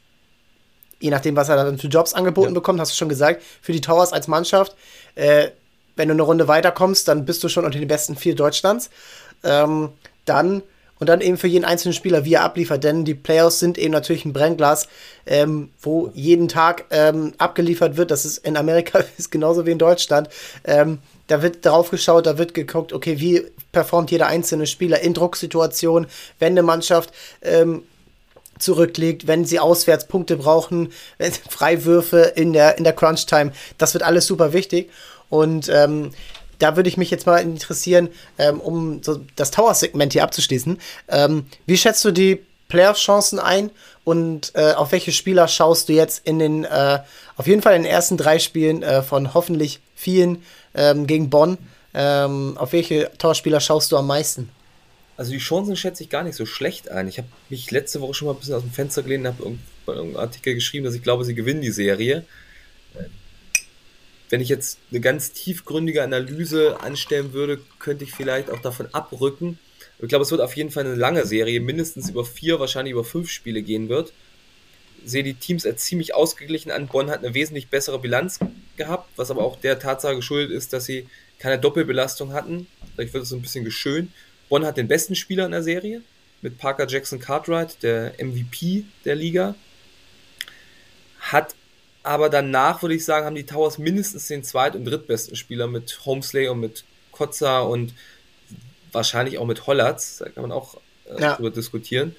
[1.05, 2.55] je nachdem, was er dann für Jobs angeboten ja.
[2.55, 4.75] bekommt, hast du schon gesagt, für die Towers als Mannschaft.
[5.17, 5.49] Äh,
[5.97, 8.89] wenn du eine Runde weiterkommst, dann bist du schon unter den besten vier Deutschlands.
[9.45, 9.91] Ähm,
[10.25, 10.63] dann
[10.99, 13.93] und dann eben für jeden einzelnen Spieler, wie er abliefert, denn die Playoffs sind eben
[13.93, 14.89] natürlich ein Brennglas,
[15.27, 18.11] ähm, wo jeden Tag ähm, abgeliefert wird.
[18.11, 20.31] Das ist in Amerika ist genauso wie in Deutschland.
[20.65, 25.13] Ähm, da wird drauf geschaut, da wird geguckt, okay, wie performt jeder einzelne Spieler in
[25.13, 27.13] Drucksituationen, wenn eine Mannschaft
[28.59, 30.93] zurückliegt, wenn sie Auswärtspunkte brauchen,
[31.51, 33.53] Freiwürfe in der, in der Crunch-Time.
[33.79, 34.91] Das wird alles super wichtig.
[35.29, 36.11] Und ähm,
[36.59, 40.79] da würde ich mich jetzt mal interessieren, ähm, um so das Tower-Segment hier abzuschließen.
[41.09, 43.71] Ähm, wie schätzt du die Playoff-Chancen ein
[44.05, 47.01] und äh, auf welche Spieler schaust du jetzt in den, äh,
[47.37, 50.43] auf jeden Fall in den ersten drei Spielen äh, von hoffentlich vielen
[50.75, 51.59] ähm, gegen Bonn?
[51.95, 54.51] Ähm, auf welche Torspieler schaust du am meisten?
[55.17, 57.07] Also die Chancen schätze ich gar nicht so schlecht ein.
[57.09, 59.59] Ich habe mich letzte Woche schon mal ein bisschen aus dem Fenster gelehnt und habe
[59.87, 62.25] bei irgendeinem Artikel geschrieben, dass ich glaube, sie gewinnen die Serie.
[64.29, 69.59] Wenn ich jetzt eine ganz tiefgründige Analyse anstellen würde, könnte ich vielleicht auch davon abrücken.
[70.01, 73.05] Ich glaube, es wird auf jeden Fall eine lange Serie, mindestens über vier, wahrscheinlich über
[73.05, 74.13] fünf Spiele gehen wird.
[75.05, 76.89] sehe die Teams als ziemlich ausgeglichen an.
[76.89, 78.41] Bonn hat eine wesentlich bessere Bilanz
[78.77, 81.07] gehabt, was aber auch der Tatsache geschuldet ist, dass sie
[81.39, 82.67] keine Doppelbelastung hatten.
[82.95, 84.11] Vielleicht wird es so ein bisschen geschönt.
[84.49, 86.03] Bonn hat den besten Spieler in der Serie
[86.43, 89.55] mit Parker Jackson Cartwright, der MVP der Liga.
[91.21, 91.55] Hat
[92.03, 96.05] aber danach, würde ich sagen, haben die Towers mindestens den zweit- und drittbesten Spieler mit
[96.05, 97.95] Homesley und mit Kotzer und
[98.93, 100.19] wahrscheinlich auch mit Hollatz.
[100.19, 100.77] Da kann man auch
[101.07, 101.35] äh, ja.
[101.35, 102.15] drüber diskutieren.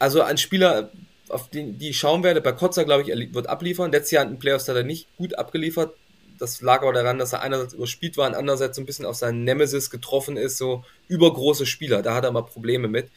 [0.00, 0.90] Also ein Spieler,
[1.28, 3.92] auf den die ich schauen werde, bei Kotzer, glaube ich, wird abliefern.
[3.92, 5.94] Letztes Jahr in den Playoffs hat er nicht gut abgeliefert.
[6.40, 9.16] Das lag aber daran, dass er einerseits überspielt war und andererseits so ein bisschen auf
[9.16, 12.02] seinen Nemesis getroffen ist, so übergroße Spieler.
[12.02, 13.10] Da hat er mal Probleme mit.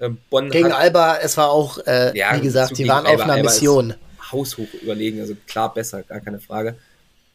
[0.00, 3.14] Ähm, Bonn Gegen hat, Alba, es war auch, äh, ja, wie gesagt, die waren Alba,
[3.14, 3.94] auf einer Alba Mission.
[4.32, 6.76] Haushoch überlegen, also klar besser, gar keine Frage.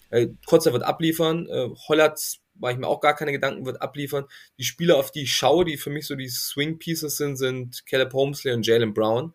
[0.10, 4.26] Äh, Kotzer wird abliefern, äh, Hollatz mache ich mir auch gar keine Gedanken, wird abliefern.
[4.58, 7.86] Die Spieler, auf die ich schaue, die für mich so die Swing Pieces sind, sind
[7.86, 9.34] Caleb Holmesley und Jalen Brown.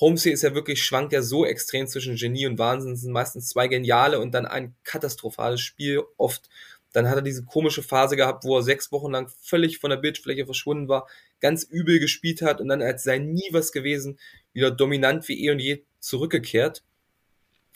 [0.00, 2.92] Holmesley ist ja wirklich, schwankt ja so extrem zwischen Genie und Wahnsinn.
[2.92, 6.02] Es sind meistens zwei geniale und dann ein katastrophales Spiel.
[6.16, 6.48] Oft,
[6.92, 9.96] dann hat er diese komische Phase gehabt, wo er sechs Wochen lang völlig von der
[9.98, 11.06] Bildfläche verschwunden war,
[11.40, 14.18] ganz übel gespielt hat und dann, als sei nie was gewesen,
[14.52, 16.82] wieder dominant wie eh und je zurückgekehrt.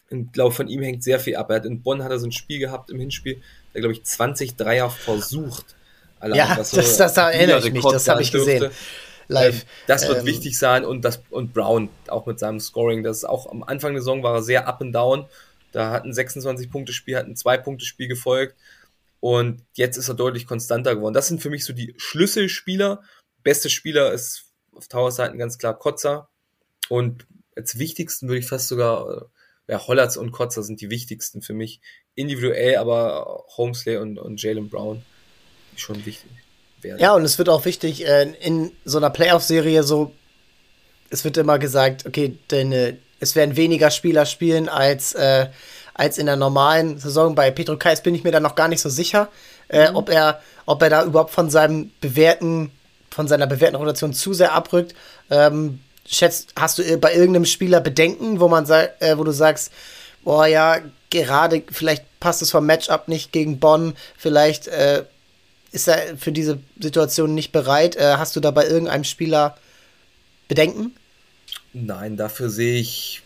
[0.09, 1.51] Ich glaube, von ihm hängt sehr viel ab.
[1.51, 3.43] Er hat in Bonn hat er so ein Spiel gehabt im Hinspiel,
[3.75, 5.75] der glaube ich 20 Dreier versucht.
[6.21, 8.71] Allein, ja, so das, das erinnere ich mich, das habe ich gesehen.
[9.29, 9.62] Live.
[9.62, 13.19] Ähm, das wird ähm, wichtig sein und das und Brown auch mit seinem Scoring, das
[13.19, 15.27] ist auch am Anfang der Saison war er sehr up and down.
[15.73, 18.57] Da hat ein 26 Punkte Spiel, hat ein 2 Punkte Spiel gefolgt
[19.21, 21.15] und jetzt ist er deutlich konstanter geworden.
[21.15, 23.03] Das sind für mich so die Schlüsselspieler.
[23.43, 26.29] Beste Spieler ist auf Towers Seiten ganz klar Kotzer
[26.89, 29.31] und als wichtigsten würde ich fast sogar
[29.69, 31.81] äh, ja, Hollatz und Kotzer sind die wichtigsten für mich.
[32.15, 35.03] Individuell, aber Homesley und, und Jalen Brown
[35.77, 36.46] schon wichtig
[36.87, 37.01] werden.
[37.01, 40.12] Ja, und es wird auch wichtig, äh, in so einer Playoff-Serie so,
[41.11, 45.46] es wird immer gesagt, okay, denn, äh, es werden weniger Spieler spielen als, äh,
[45.94, 47.35] als in der normalen Saison.
[47.35, 49.29] Bei Petro Kais bin ich mir da noch gar nicht so sicher,
[49.68, 49.96] äh, mhm.
[49.96, 52.70] ob, er, ob er da überhaupt von seinem bewährten,
[53.11, 54.94] von seiner bewährten Rotation zu sehr abrückt.
[55.31, 59.72] Ähm, schätzt, hast du bei irgendeinem Spieler Bedenken, wo man äh, wo du sagst,
[60.22, 60.79] boah ja,
[61.11, 64.68] gerade vielleicht passt es vom Matchup nicht gegen Bonn, vielleicht
[65.77, 67.97] ist er für diese Situation nicht bereit.
[67.97, 69.59] Äh, hast du da bei irgendeinem Spieler
[70.49, 70.97] Bedenken?
[71.75, 73.23] Nein, dafür sehe ich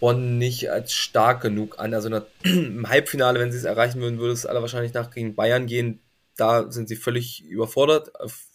[0.00, 1.94] Bonn nicht als stark genug an.
[1.94, 2.08] Also
[2.42, 6.00] im Halbfinale, wenn sie es erreichen würden, würde es aller wahrscheinlich nach gegen Bayern gehen.
[6.36, 8.46] Da sind sie völlig überfordert auf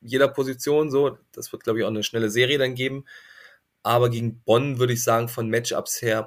[0.00, 1.18] jeder Position so.
[1.32, 3.04] Das wird, glaube ich, auch eine schnelle Serie dann geben.
[3.82, 6.24] Aber gegen Bonn würde ich sagen, von Matchups her,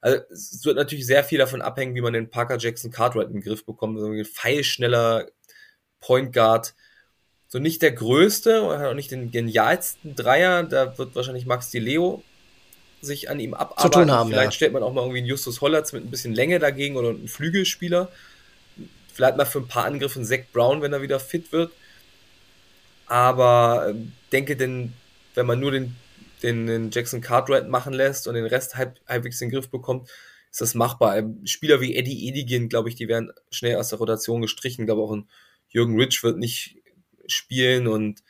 [0.00, 3.34] also es wird natürlich sehr viel davon abhängen, wie man den Parker Jackson Cartwright in
[3.34, 3.98] den Griff bekommt.
[3.98, 5.26] So ein feilschneller
[6.04, 6.74] Point Guard.
[7.48, 10.64] So nicht der größte, hat auch nicht den genialsten Dreier.
[10.64, 12.22] Da wird wahrscheinlich Max Di Leo
[13.00, 13.92] sich an ihm abarbeiten.
[13.92, 14.52] Zu tun haben, Vielleicht ja.
[14.52, 17.28] stellt man auch mal irgendwie einen Justus Hollatz mit ein bisschen Länge dagegen oder einen
[17.28, 18.10] Flügelspieler.
[19.12, 21.72] Vielleicht mal für ein paar Angriffe einen Zach Brown, wenn er wieder fit wird.
[23.06, 23.94] Aber äh,
[24.32, 24.94] denke denn,
[25.34, 25.96] wenn man nur den
[26.44, 30.10] den, den Jackson Cartwright machen lässt und den Rest halb, halbwegs in den Griff bekommt,
[30.50, 31.22] ist das machbar.
[31.44, 34.82] Spieler wie Eddie Edigin, glaube ich, die werden schnell aus der Rotation gestrichen.
[34.82, 35.28] Ich glaube auch ein
[35.74, 36.76] Jürgen Rich wird nicht
[37.26, 38.22] spielen und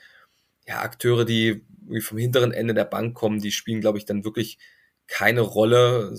[0.66, 1.62] ja, Akteure, die
[2.00, 4.59] vom hinteren Ende der Bank kommen, die spielen, glaube ich, dann wirklich
[5.07, 6.16] keine Rolle.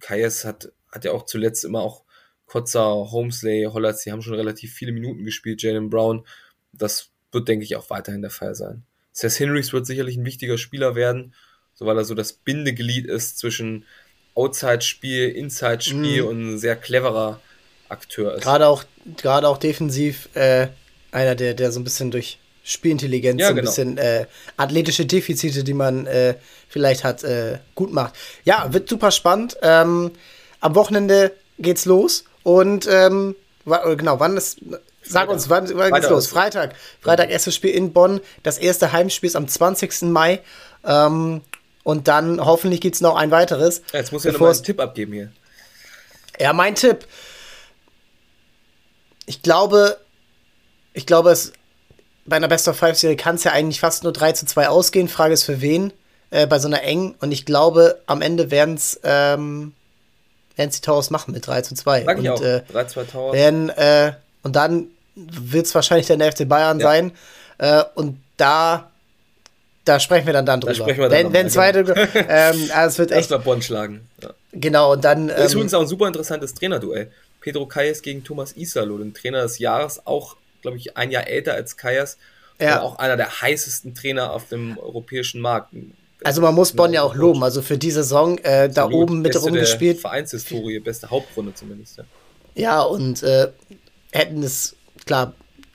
[0.00, 2.04] Kayes hat, hat ja auch zuletzt immer auch
[2.46, 6.26] Kotzer, Homesley, Hollatz, die haben schon relativ viele Minuten gespielt, Jalen Brown.
[6.72, 8.84] Das wird, denke ich, auch weiterhin der Fall sein.
[9.12, 11.34] Seth Henrys wird sicherlich ein wichtiger Spieler werden,
[11.74, 13.84] so weil er so das Bindeglied ist zwischen
[14.34, 16.26] Outside-Spiel, Inside-Spiel mm.
[16.26, 17.40] und ein sehr cleverer
[17.88, 18.42] Akteur ist.
[18.42, 18.84] Gerade auch,
[19.16, 20.68] gerade auch defensiv äh,
[21.12, 23.70] einer, der, der so ein bisschen durch Spielintelligenz, ja, so ein genau.
[23.70, 26.34] bisschen äh, athletische Defizite, die man äh,
[26.68, 28.14] vielleicht hat, äh, gut macht.
[28.44, 29.56] Ja, wird super spannend.
[29.62, 30.12] Ähm,
[30.60, 34.58] am Wochenende geht's los und ähm, genau, wann ist
[35.06, 36.26] Sag uns, wann, wann geht's los?
[36.26, 36.74] Freitag.
[37.00, 38.20] Freitag erstes Spiel in Bonn.
[38.42, 40.02] Das erste Heimspiel ist am 20.
[40.02, 40.40] Mai.
[40.84, 41.42] Ähm,
[41.82, 43.82] und dann hoffentlich gibt es noch ein weiteres.
[43.92, 45.32] Jetzt muss ich ja noch einen Tipp abgeben hier.
[46.40, 47.06] Ja, mein Tipp.
[49.26, 49.98] Ich glaube,
[50.92, 51.52] ich glaube, es
[52.26, 54.68] bei einer Best of Five Serie kann es ja eigentlich fast nur 3 zu 2
[54.68, 55.08] ausgehen.
[55.08, 55.92] Frage ist für wen
[56.30, 57.14] äh, bei so einer eng.
[57.20, 59.74] Und ich glaube, am Ende werden es ähm,
[60.56, 62.04] die Towers machen mit 3 zu 2.
[62.04, 62.42] Sag ich und, auch.
[62.42, 63.34] Äh, 3 2 Towers.
[63.34, 66.86] Werden, äh, und dann wird es wahrscheinlich der FC Bayern ja.
[66.86, 67.12] sein.
[67.58, 68.90] Äh, und da,
[69.84, 70.72] da sprechen wir dann, dann drüber.
[70.72, 71.80] Da sprechen wir dann wenn es weiter,
[72.14, 73.30] ähm, also es wird echt.
[73.30, 74.08] Erstmal Bonn schlagen.
[74.22, 74.30] Ja.
[74.52, 75.28] Genau, und dann.
[75.28, 77.10] Das ist ähm, übrigens auch ein super interessantes Trainerduell.
[77.44, 81.52] Pedro Kayes gegen Thomas Isalo, den Trainer des Jahres, auch, glaube ich, ein Jahr älter
[81.52, 82.16] als Kayes.
[82.58, 82.80] Ja.
[82.80, 85.74] Auch einer der heißesten Trainer auf dem europäischen Markt.
[86.24, 87.44] Also man muss Bonn ja auch loben.
[87.44, 90.00] Also für die Saison äh, da oben mit rumgespielt.
[90.00, 91.98] Vereinshistorie, beste Hauptrunde zumindest.
[91.98, 92.04] Ja,
[92.54, 93.48] ja und äh,
[94.12, 95.34] hätten es, klar,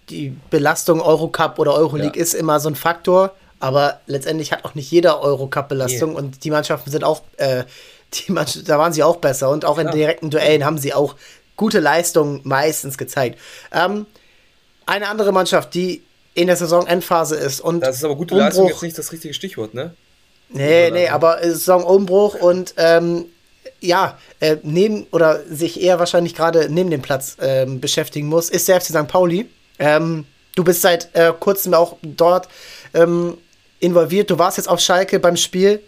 [0.10, 2.24] die Belastung Eurocup oder Euroleague ja.
[2.24, 6.18] ist immer so ein Faktor, aber letztendlich hat auch nicht jeder Eurocup-Belastung nee.
[6.18, 7.66] und die Mannschaften sind auch, äh,
[8.14, 9.92] die Mannschaft, da waren sie auch besser und auch in ja.
[9.92, 11.16] direkten Duellen haben sie auch
[11.60, 13.38] gute Leistungen meistens gezeigt.
[13.72, 14.06] Ähm,
[14.86, 16.02] eine andere Mannschaft, die
[16.34, 17.82] in der Saisonendphase ist und.
[17.82, 19.94] Das ist aber gute Umbruch, Leistung jetzt nicht das richtige Stichwort, ne?
[20.52, 23.26] Nee, nee, aber Saisonumbruch und ähm,
[23.82, 28.68] ja, äh, neben oder sich eher wahrscheinlich gerade neben dem Platz ähm, beschäftigen muss, ist
[28.68, 29.08] der FC St.
[29.08, 29.48] Pauli.
[29.78, 32.48] Ähm, du bist seit äh, kurzem auch dort
[32.94, 33.38] ähm,
[33.80, 34.32] involviert.
[34.32, 35.82] Du warst jetzt auf Schalke beim Spiel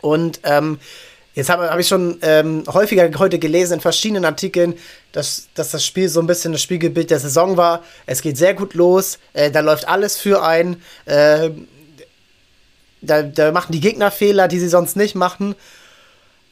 [0.00, 0.78] und ähm,
[1.36, 4.74] Jetzt habe hab ich schon ähm, häufiger heute gelesen in verschiedenen Artikeln,
[5.12, 7.84] dass, dass das Spiel so ein bisschen das Spiegelbild der Saison war.
[8.06, 10.82] Es geht sehr gut los, äh, da läuft alles für ein.
[11.04, 11.50] Äh,
[13.02, 15.54] da, da machen die Gegner Fehler, die sie sonst nicht machen.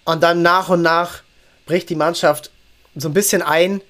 [0.05, 1.23] Und dann nach und nach
[1.64, 2.51] bricht die Mannschaft
[2.94, 3.81] so ein bisschen ein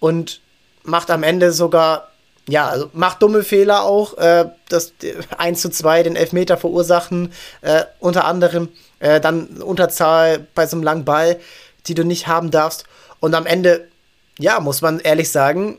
[0.00, 0.40] und
[0.82, 2.08] macht am Ende sogar,
[2.48, 4.94] ja, also macht dumme Fehler auch, äh, das
[5.38, 8.68] 1 zu 2 den Elfmeter verursachen, äh, unter anderem
[9.00, 11.38] äh, dann Unterzahl bei so einem langen Ball,
[11.86, 12.84] die du nicht haben darfst.
[13.18, 13.88] Und am Ende,
[14.38, 15.78] ja, muss man ehrlich sagen,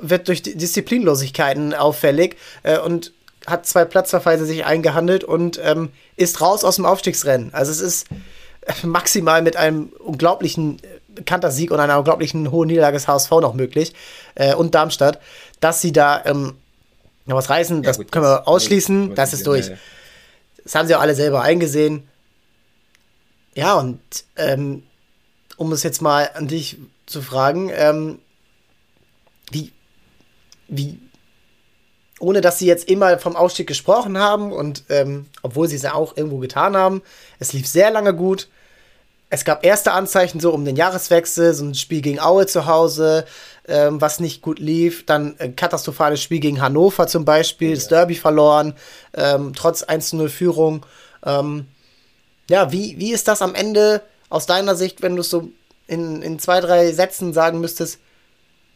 [0.00, 3.12] wird durch Disziplinlosigkeiten auffällig äh, und
[3.46, 7.54] hat zwei Platzverweise sich eingehandelt und ähm, ist raus aus dem Aufstiegsrennen.
[7.54, 8.06] Also es ist
[8.82, 13.94] maximal mit einem unglaublichen äh, Kantersieg und einer unglaublichen hohen Niederlage des HSV noch möglich
[14.34, 15.20] äh, und Darmstadt,
[15.60, 16.54] dass sie da ähm,
[17.26, 19.66] noch was reißen, ja, das gut, können wir ausschließen, das ist durch.
[19.66, 19.78] Ja, ja.
[20.64, 22.08] Das haben sie auch alle selber eingesehen.
[23.58, 23.98] Ja, und
[24.36, 24.84] ähm,
[25.56, 28.20] um es jetzt mal an dich zu fragen, ähm,
[29.50, 29.72] wie,
[30.68, 31.00] wie,
[32.20, 35.94] ohne dass sie jetzt immer vom Ausstieg gesprochen haben und ähm, obwohl sie es ja
[35.94, 37.02] auch irgendwo getan haben,
[37.40, 38.46] es lief sehr lange gut.
[39.28, 43.26] Es gab erste Anzeichen so um den Jahreswechsel, so ein Spiel gegen Aue zu Hause,
[43.66, 45.04] ähm, was nicht gut lief.
[45.04, 48.74] Dann ein katastrophales Spiel gegen Hannover zum Beispiel, das Derby verloren,
[49.14, 50.86] ähm, trotz 1-0 Führung.
[51.24, 51.66] Ähm,
[52.48, 55.50] ja, wie, wie ist das am Ende aus deiner Sicht, wenn du es so
[55.86, 57.98] in, in zwei, drei Sätzen sagen müsstest,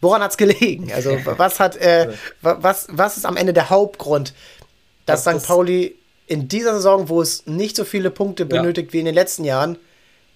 [0.02, 0.92] Woran hat es gelegen?
[0.92, 4.34] Also was hat, äh, was, was ist am Ende der Hauptgrund,
[5.06, 5.46] dass das, St.
[5.46, 5.94] Pauli
[6.26, 8.92] in dieser Saison, wo es nicht so viele Punkte benötigt ja.
[8.92, 9.78] wie in den letzten Jahren,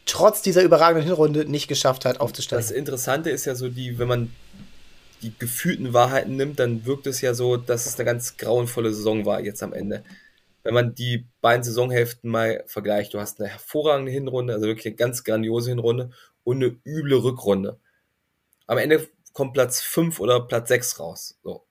[0.06, 2.64] trotz dieser überragenden Hinrunde nicht geschafft hat, aufzusteigen?
[2.64, 4.32] Das Interessante ist ja so, die, wenn man
[5.22, 9.26] die gefühlten Wahrheiten nimmt, dann wirkt es ja so, dass es eine ganz grauenvolle Saison
[9.26, 10.04] war jetzt am Ende.
[10.66, 14.96] Wenn man die beiden Saisonhälften mal vergleicht, du hast eine hervorragende Hinrunde, also wirklich eine
[14.96, 16.10] ganz grandiose Hinrunde
[16.42, 17.78] und eine üble Rückrunde.
[18.66, 21.38] Am Ende kommt Platz 5 oder Platz 6 raus.
[21.44, 21.64] So.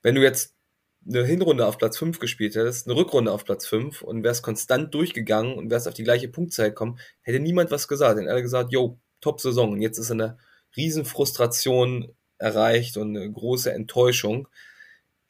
[0.00, 0.54] Wenn du jetzt
[1.06, 4.94] eine Hinrunde auf Platz 5 gespielt hättest, eine Rückrunde auf Platz 5 und wärst konstant
[4.94, 8.16] durchgegangen und wärst auf die gleiche Punktzahl gekommen, hätte niemand was gesagt.
[8.16, 9.72] Hätten alle gesagt, yo, top Saison.
[9.72, 10.38] Und jetzt ist eine
[10.74, 14.48] Riesenfrustration erreicht und eine große Enttäuschung.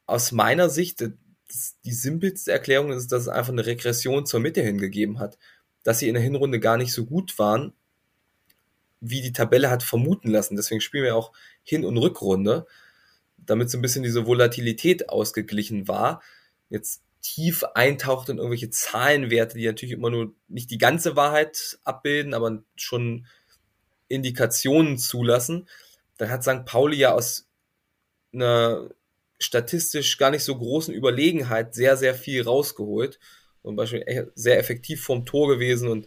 [0.06, 1.02] Aus meiner Sicht,
[1.84, 5.38] die simpelste Erklärung ist, dass es einfach eine Regression zur Mitte hingegeben hat.
[5.82, 7.72] Dass sie in der Hinrunde gar nicht so gut waren
[9.00, 10.56] wie die Tabelle hat vermuten lassen.
[10.56, 11.32] Deswegen spielen wir auch
[11.62, 12.66] Hin- und Rückrunde,
[13.38, 16.22] damit so ein bisschen diese Volatilität ausgeglichen war.
[16.68, 22.34] Jetzt tief eintaucht in irgendwelche Zahlenwerte, die natürlich immer nur nicht die ganze Wahrheit abbilden,
[22.34, 23.26] aber schon
[24.08, 25.68] Indikationen zulassen.
[26.18, 26.64] Dann hat St.
[26.66, 27.46] Pauli ja aus
[28.32, 28.90] einer
[29.40, 33.18] statistisch gar nicht so großen Überlegenheit sehr, sehr viel rausgeholt.
[33.62, 36.06] Zum Beispiel sehr effektiv vom Tor gewesen und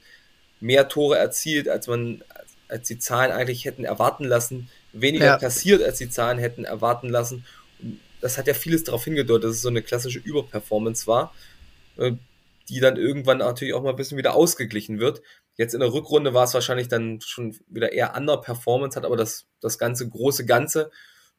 [0.59, 2.23] mehr Tore erzielt, als man
[2.67, 5.37] als die Zahlen eigentlich hätten erwarten lassen, weniger ja.
[5.37, 7.45] kassiert, als die Zahlen hätten erwarten lassen.
[8.21, 11.33] das hat ja vieles darauf hingedeutet, dass es so eine klassische Überperformance war,
[11.97, 12.13] äh,
[12.69, 15.21] die dann irgendwann natürlich auch mal ein bisschen wieder ausgeglichen wird.
[15.55, 19.17] Jetzt in der Rückrunde war es wahrscheinlich dann schon wieder eher andere Performance, hat aber
[19.17, 20.89] das, das ganze große Ganze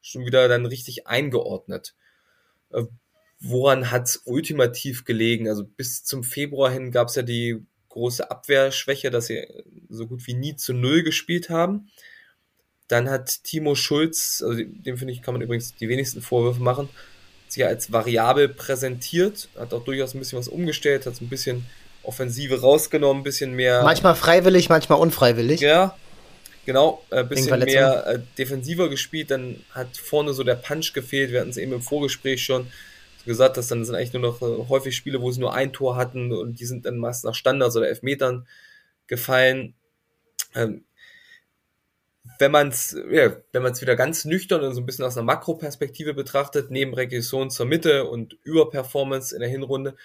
[0.09, 1.95] schon wieder dann richtig eingeordnet.
[2.71, 2.83] Äh,
[3.39, 5.47] woran hat es ultimativ gelegen?
[5.47, 9.47] Also bis zum Februar hin gab es ja die große Abwehrschwäche, dass sie
[9.89, 11.89] so gut wie nie zu Null gespielt haben.
[12.87, 16.89] Dann hat Timo Schulz, also dem finde ich, kann man übrigens die wenigsten Vorwürfe machen,
[17.47, 21.65] sich als variabel präsentiert, hat auch durchaus ein bisschen was umgestellt, hat so ein bisschen
[22.03, 23.81] Offensive rausgenommen, ein bisschen mehr.
[23.81, 25.61] Manchmal freiwillig, manchmal unfreiwillig.
[25.61, 25.97] Ja,
[26.65, 31.31] genau, ein äh, bisschen mehr äh, defensiver gespielt, dann hat vorne so der Punch gefehlt,
[31.31, 32.67] wir hatten es eben im Vorgespräch schon,
[33.25, 35.95] gesagt hast, dann sind eigentlich nur noch äh, häufig Spiele, wo sie nur ein Tor
[35.95, 38.47] hatten und die sind dann meist nach Standards oder Elfmetern
[39.07, 39.73] gefallen.
[40.53, 40.85] Ähm,
[42.39, 45.17] wenn man es ja, wenn man es wieder ganz nüchtern und so ein bisschen aus
[45.17, 49.95] einer Makroperspektive betrachtet, neben Regression zur Mitte und Überperformance in der Hinrunde,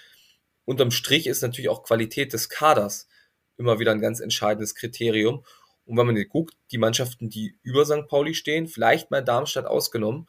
[0.64, 3.08] unterm Strich ist natürlich auch Qualität des Kaders
[3.56, 5.44] immer wieder ein ganz entscheidendes Kriterium.
[5.86, 8.06] Und wenn man guckt, die Mannschaften, die über St.
[8.08, 10.28] Pauli stehen, vielleicht mal Darmstadt ausgenommen,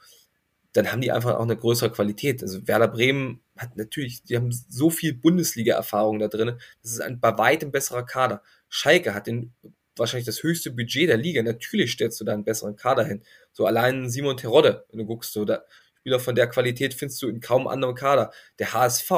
[0.73, 2.41] dann haben die einfach auch eine größere Qualität.
[2.41, 6.57] Also Werder Bremen hat natürlich, die haben so viel Bundesliga-Erfahrung da drin.
[6.81, 8.41] Das ist ein bei weitem besserer Kader.
[8.69, 9.53] Schalke hat den
[9.97, 11.43] wahrscheinlich das höchste Budget der Liga.
[11.43, 13.21] Natürlich stellst du da einen besseren Kader hin.
[13.51, 15.63] So allein Simon Terodde, wenn du guckst, so da
[15.99, 18.31] Spieler von der Qualität findest du in kaum anderem Kader.
[18.57, 19.11] Der HSV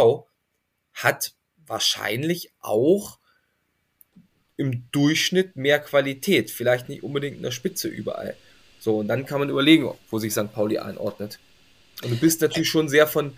[0.94, 1.34] hat
[1.66, 3.20] wahrscheinlich auch
[4.58, 6.52] im Durchschnitt mehr Qualität.
[6.52, 8.36] Vielleicht nicht unbedingt in der Spitze überall.
[8.80, 10.52] So, und dann kann man überlegen, wo sich St.
[10.54, 11.40] Pauli einordnet.
[12.04, 13.34] Und du bist natürlich schon sehr von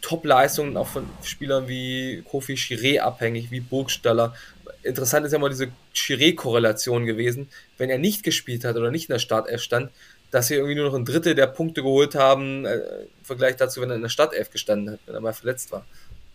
[0.00, 4.34] Top-Leistungen, auch von Spielern wie Kofi Chiré abhängig, wie Burgstaller.
[4.82, 7.48] Interessant ist ja mal diese Chiré-Korrelation gewesen.
[7.78, 9.90] Wenn er nicht gespielt hat oder nicht in der Startelf stand,
[10.32, 13.80] dass sie irgendwie nur noch ein Drittel der Punkte geholt haben, äh, im Vergleich dazu,
[13.80, 15.86] wenn er in der Startelf gestanden hat, wenn er mal verletzt war.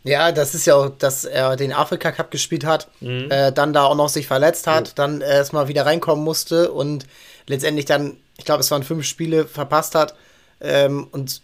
[0.08, 3.30] Ja, das ist ja auch, dass er den Afrika Cup gespielt hat, mhm.
[3.30, 4.94] äh, dann da auch noch sich verletzt hat, ja.
[4.96, 7.06] dann erstmal wieder reinkommen musste und
[7.46, 10.16] letztendlich dann, ich glaube, es waren fünf Spiele verpasst hat.
[10.62, 11.42] Ähm, und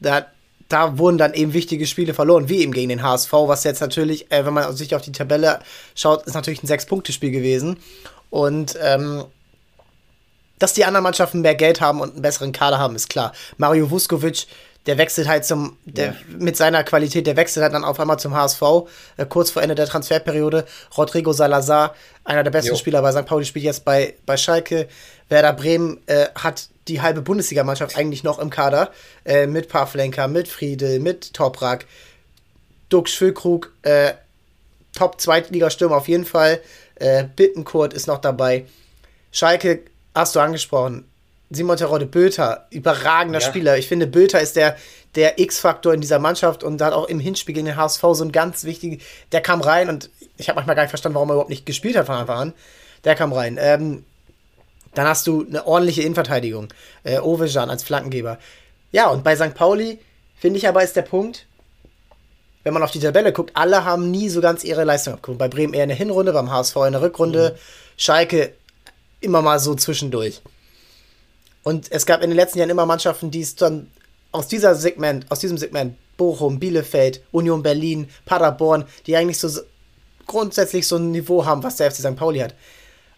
[0.00, 0.26] da,
[0.68, 4.32] da wurden dann eben wichtige Spiele verloren, wie eben gegen den HSV, was jetzt natürlich,
[4.32, 5.60] äh, wenn man sich auf die Tabelle
[5.94, 7.78] schaut, ist natürlich ein Sechs-Punkte-Spiel gewesen.
[8.30, 9.26] Und ähm,
[10.58, 13.32] dass die anderen Mannschaften mehr Geld haben und einen besseren Kader haben, ist klar.
[13.58, 14.46] Mario Vuskovic
[14.86, 16.14] der wechselt halt zum, der, ja.
[16.38, 18.62] mit seiner Qualität, der wechselt halt dann auf einmal zum HSV,
[19.16, 20.66] äh, kurz vor Ende der Transferperiode.
[20.96, 22.76] Rodrigo Salazar, einer der besten jo.
[22.76, 23.26] Spieler bei St.
[23.26, 24.88] Pauli, spielt jetzt bei, bei Schalke.
[25.28, 28.90] Werder Bremen äh, hat die halbe Bundesligamannschaft eigentlich noch im Kader,
[29.24, 31.86] äh, mit Pavlenka, mit Friedel, mit Toprak,
[32.88, 34.14] Dux Füllkrug, äh,
[34.94, 36.60] Top-Zweitligastürmer auf jeden Fall.
[36.96, 38.66] Äh, Bittenkurt ist noch dabei.
[39.30, 39.80] Schalke
[40.14, 41.06] hast du angesprochen
[41.54, 43.46] Simon Terodde Bülter, überragender ja.
[43.46, 43.78] Spieler.
[43.78, 44.76] Ich finde, Bülter ist der,
[45.14, 48.32] der X-Faktor in dieser Mannschaft und hat auch im Hinspiel gegen den HSV so ein
[48.32, 51.50] ganz wichtiger, der kam rein und ich habe manchmal gar nicht verstanden, warum er überhaupt
[51.50, 52.52] nicht gespielt hat von Anfang an.
[53.04, 53.58] Der kam rein.
[53.60, 54.04] Ähm,
[54.94, 56.68] dann hast du eine ordentliche Innenverteidigung.
[57.04, 58.38] Äh, Ovejan als Flankengeber.
[58.90, 59.54] Ja, und bei St.
[59.54, 59.98] Pauli
[60.36, 61.46] finde ich aber ist der Punkt,
[62.64, 65.38] wenn man auf die Tabelle guckt, alle haben nie so ganz ihre Leistung abgeguckt.
[65.38, 67.58] Bei Bremen eher eine Hinrunde, beim HSV eine Rückrunde, mhm.
[67.96, 68.52] Schalke
[69.20, 70.42] immer mal so zwischendurch.
[71.62, 73.88] Und es gab in den letzten Jahren immer Mannschaften, die es dann
[74.32, 79.48] aus dieser Segment, aus diesem Segment, Bochum, Bielefeld, Union Berlin, Paderborn, die eigentlich so
[80.26, 82.16] grundsätzlich so ein Niveau haben, was der FC St.
[82.16, 82.54] Pauli hat.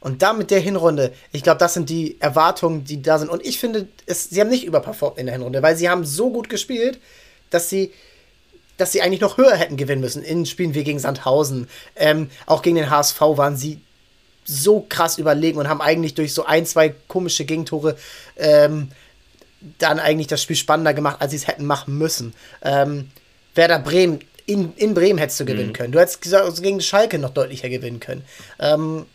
[0.00, 3.30] Und da mit der Hinrunde, ich glaube, das sind die Erwartungen, die da sind.
[3.30, 6.30] Und ich finde, es, sie haben nicht überperformt in der Hinrunde, weil sie haben so
[6.30, 7.00] gut gespielt,
[7.48, 7.92] dass sie,
[8.76, 10.22] dass sie eigentlich noch höher hätten gewinnen müssen.
[10.22, 11.68] In Spielen wie gegen Sandhausen.
[11.96, 13.80] Ähm, auch gegen den HSV waren sie
[14.44, 17.96] so krass überlegen und haben eigentlich durch so ein, zwei komische Gegentore
[18.36, 18.90] ähm,
[19.78, 22.34] dann eigentlich das Spiel spannender gemacht, als sie es hätten machen müssen.
[22.62, 23.10] Ähm,
[23.54, 25.74] Werder Bremen, in, in Bremen hättest du gewinnen mhm.
[25.74, 25.92] können.
[25.92, 28.24] Du hättest gesagt, gegen Schalke noch deutlicher gewinnen können.
[28.58, 29.06] Ähm,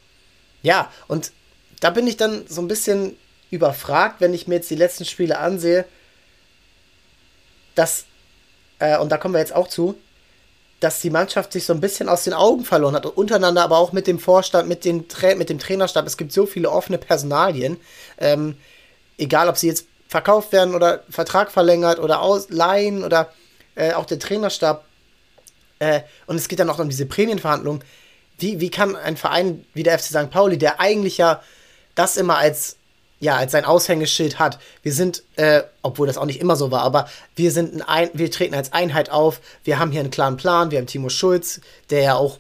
[0.64, 1.32] ja, und
[1.80, 3.16] da bin ich dann so ein bisschen
[3.52, 5.86] überfragt, wenn ich mir jetzt die letzten Spiele ansehe,
[7.76, 8.06] dass,
[8.80, 9.98] äh, und da kommen wir jetzt auch zu,
[10.80, 13.92] dass die Mannschaft sich so ein bisschen aus den Augen verloren hat untereinander, aber auch
[13.92, 16.06] mit dem Vorstand, mit, den Tra mit dem Trainerstab.
[16.08, 17.78] Es gibt so viele offene Personalien.
[18.18, 18.56] Ähm,
[19.18, 23.32] egal, ob sie jetzt verkauft werden oder Vertrag verlängert oder ausleihen oder
[23.76, 24.86] äh, auch der Trainerstab.
[25.80, 27.84] Äh, und es geht dann auch um diese Prämienverhandlungen.
[28.38, 30.32] Wie, wie kann ein Verein wie der FC St.
[30.32, 31.44] Pauli, der eigentlich ja
[31.96, 32.79] das immer als
[33.20, 34.60] ja, als sein Aushängeschild hat.
[34.82, 38.32] Wir sind, äh, obwohl das auch nicht immer so war, aber wir sind ein, wir
[38.32, 39.42] treten als Einheit auf.
[39.64, 40.72] Wir haben hier einen klaren Plan.
[40.72, 41.60] Wir haben Timo Schulz,
[41.90, 42.40] der ja auch,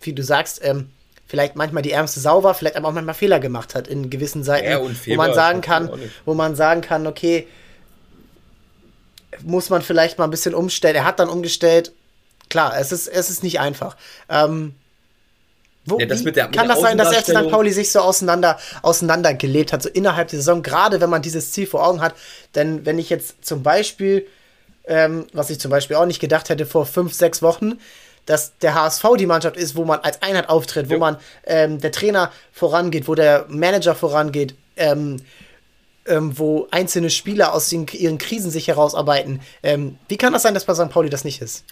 [0.00, 0.90] wie du sagst, ähm,
[1.26, 4.44] vielleicht manchmal die ärmste Sau war, vielleicht aber auch manchmal Fehler gemacht hat in gewissen
[4.44, 5.90] Seiten, ja, wo man sagen kann,
[6.24, 7.48] wo man sagen kann, okay,
[9.42, 10.96] muss man vielleicht mal ein bisschen umstellen.
[10.96, 11.92] Er hat dann umgestellt.
[12.48, 13.96] Klar, es ist, es ist nicht einfach.
[14.28, 14.74] Ähm,
[15.86, 17.48] wo, ja, das der, kann das sein, dass FC St.
[17.48, 21.52] Pauli sich so auseinander, auseinander gelebt hat, so innerhalb der Saison, gerade wenn man dieses
[21.52, 22.14] Ziel vor Augen hat?
[22.54, 24.26] Denn wenn ich jetzt zum Beispiel,
[24.86, 27.78] ähm, was ich zum Beispiel auch nicht gedacht hätte vor fünf, sechs Wochen,
[28.26, 30.96] dass der HSV die Mannschaft ist, wo man als Einheit auftritt, jo.
[30.96, 31.16] wo man
[31.46, 35.18] ähm, der Trainer vorangeht, wo der Manager vorangeht, ähm,
[36.06, 39.40] ähm, wo einzelne Spieler aus den, ihren Krisen sich herausarbeiten.
[39.62, 40.90] Ähm, wie kann das sein, dass bei St.
[40.90, 41.64] Pauli das nicht ist?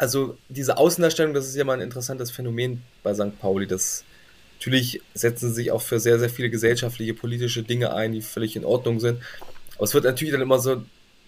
[0.00, 3.38] Also diese Außendarstellung, das ist ja mal ein interessantes Phänomen bei St.
[3.38, 3.66] Pauli.
[3.66, 4.02] Das
[4.58, 8.56] natürlich setzen sie sich auch für sehr, sehr viele gesellschaftliche, politische Dinge ein, die völlig
[8.56, 9.20] in Ordnung sind.
[9.74, 10.82] Aber es wird natürlich dann immer so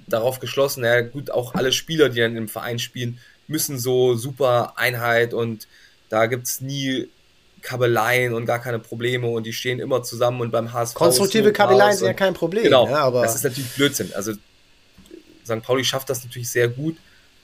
[0.06, 4.72] darauf geschlossen, ja gut, auch alle Spieler, die dann im Verein spielen, müssen so super
[4.76, 5.68] Einheit und
[6.08, 7.10] da gibt es nie
[7.60, 10.94] Kabeleien und gar keine Probleme und die stehen immer zusammen und beim HSV.
[10.94, 12.64] Konstruktive Kabeleien sind ja kein Problem.
[12.64, 14.12] Genau, ja, aber das ist natürlich Blödsinn.
[14.14, 14.32] Also
[15.44, 15.62] St.
[15.62, 16.96] Pauli schafft das natürlich sehr gut,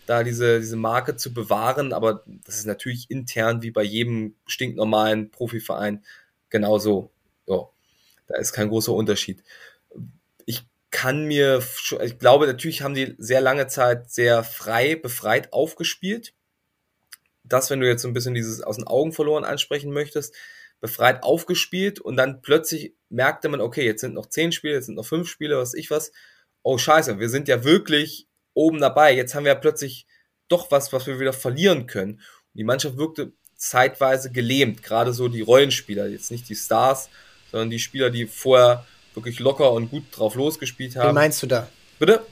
[0.09, 5.31] da diese, diese Marke zu bewahren, aber das ist natürlich intern wie bei jedem stinknormalen
[5.31, 6.03] Profiverein
[6.49, 7.11] genauso.
[7.47, 7.69] Ja,
[8.27, 9.43] da ist kein großer Unterschied.
[10.47, 11.63] Ich kann mir,
[12.03, 16.33] ich glaube, natürlich haben die sehr lange Zeit sehr frei, befreit aufgespielt.
[17.45, 20.35] Das, wenn du jetzt so ein bisschen dieses aus den Augen verloren ansprechen möchtest,
[20.81, 24.95] befreit aufgespielt und dann plötzlich merkte man, okay, jetzt sind noch zehn Spiele, jetzt sind
[24.95, 26.13] noch fünf Spiele, was ich was.
[26.63, 28.28] Oh scheiße, wir sind ja wirklich
[28.59, 29.15] oben dabei.
[29.15, 30.07] Jetzt haben wir ja plötzlich
[30.49, 32.15] doch was, was wir wieder verlieren können.
[32.15, 37.09] Und die Mannschaft wirkte zeitweise gelähmt, gerade so die Rollenspieler, jetzt nicht die Stars,
[37.51, 41.09] sondern die Spieler, die vorher wirklich locker und gut drauf losgespielt haben.
[41.09, 41.69] Wen meinst du da?
[41.99, 42.25] Bitte?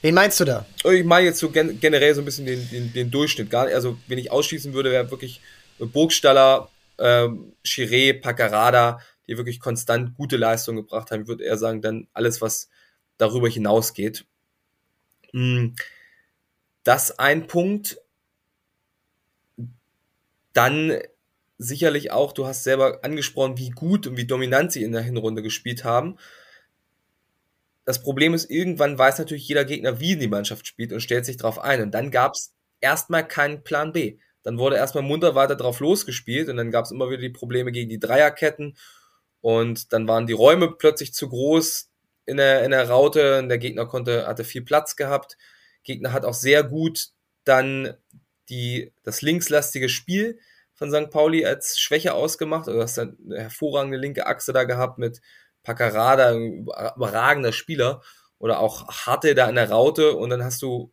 [0.00, 0.66] Wen meinst du da?
[0.84, 3.50] Ich meine jetzt so gen generell so ein bisschen den, den, den Durchschnitt.
[3.50, 5.40] Gar, also, wenn ich ausschließen würde, wäre wirklich
[5.78, 6.68] Burgstaller,
[6.98, 11.22] ähm, Chiré, Paccarada, die wirklich konstant gute Leistungen gebracht haben.
[11.22, 12.68] Ich würde eher sagen, dann alles, was
[13.16, 14.24] darüber hinausgeht.
[15.34, 15.74] Hm,
[16.84, 17.98] das ein Punkt.
[20.54, 20.98] Dann
[21.58, 25.42] sicherlich auch, du hast selber angesprochen, wie gut und wie dominant sie in der Hinrunde
[25.42, 26.18] gespielt haben.
[27.84, 31.36] Das Problem ist, irgendwann weiß natürlich jeder Gegner, wie die Mannschaft spielt und stellt sich
[31.36, 31.82] darauf ein.
[31.82, 34.18] Und dann gab es erstmal keinen Plan B.
[34.44, 37.72] Dann wurde erstmal munter weiter drauf losgespielt und dann gab es immer wieder die Probleme
[37.72, 38.76] gegen die Dreierketten
[39.40, 41.91] und dann waren die Räume plötzlich zu groß
[42.26, 45.36] in der, in der Raute der Gegner konnte, hatte viel Platz gehabt.
[45.82, 47.08] Gegner hat auch sehr gut
[47.44, 47.94] dann
[48.48, 50.38] die, das linkslastige Spiel
[50.74, 51.10] von St.
[51.10, 52.68] Pauli als Schwäche ausgemacht.
[52.68, 55.20] Also du hast eine hervorragende linke Achse da gehabt mit
[55.62, 56.66] Paccarada, ein
[56.96, 58.02] überragender Spieler.
[58.38, 60.92] Oder auch Harte da in der Raute und dann hast du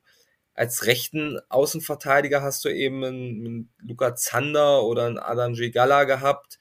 [0.54, 6.60] als rechten Außenverteidiger hast du eben einen, einen Luca Zander oder einen Adam Gala gehabt,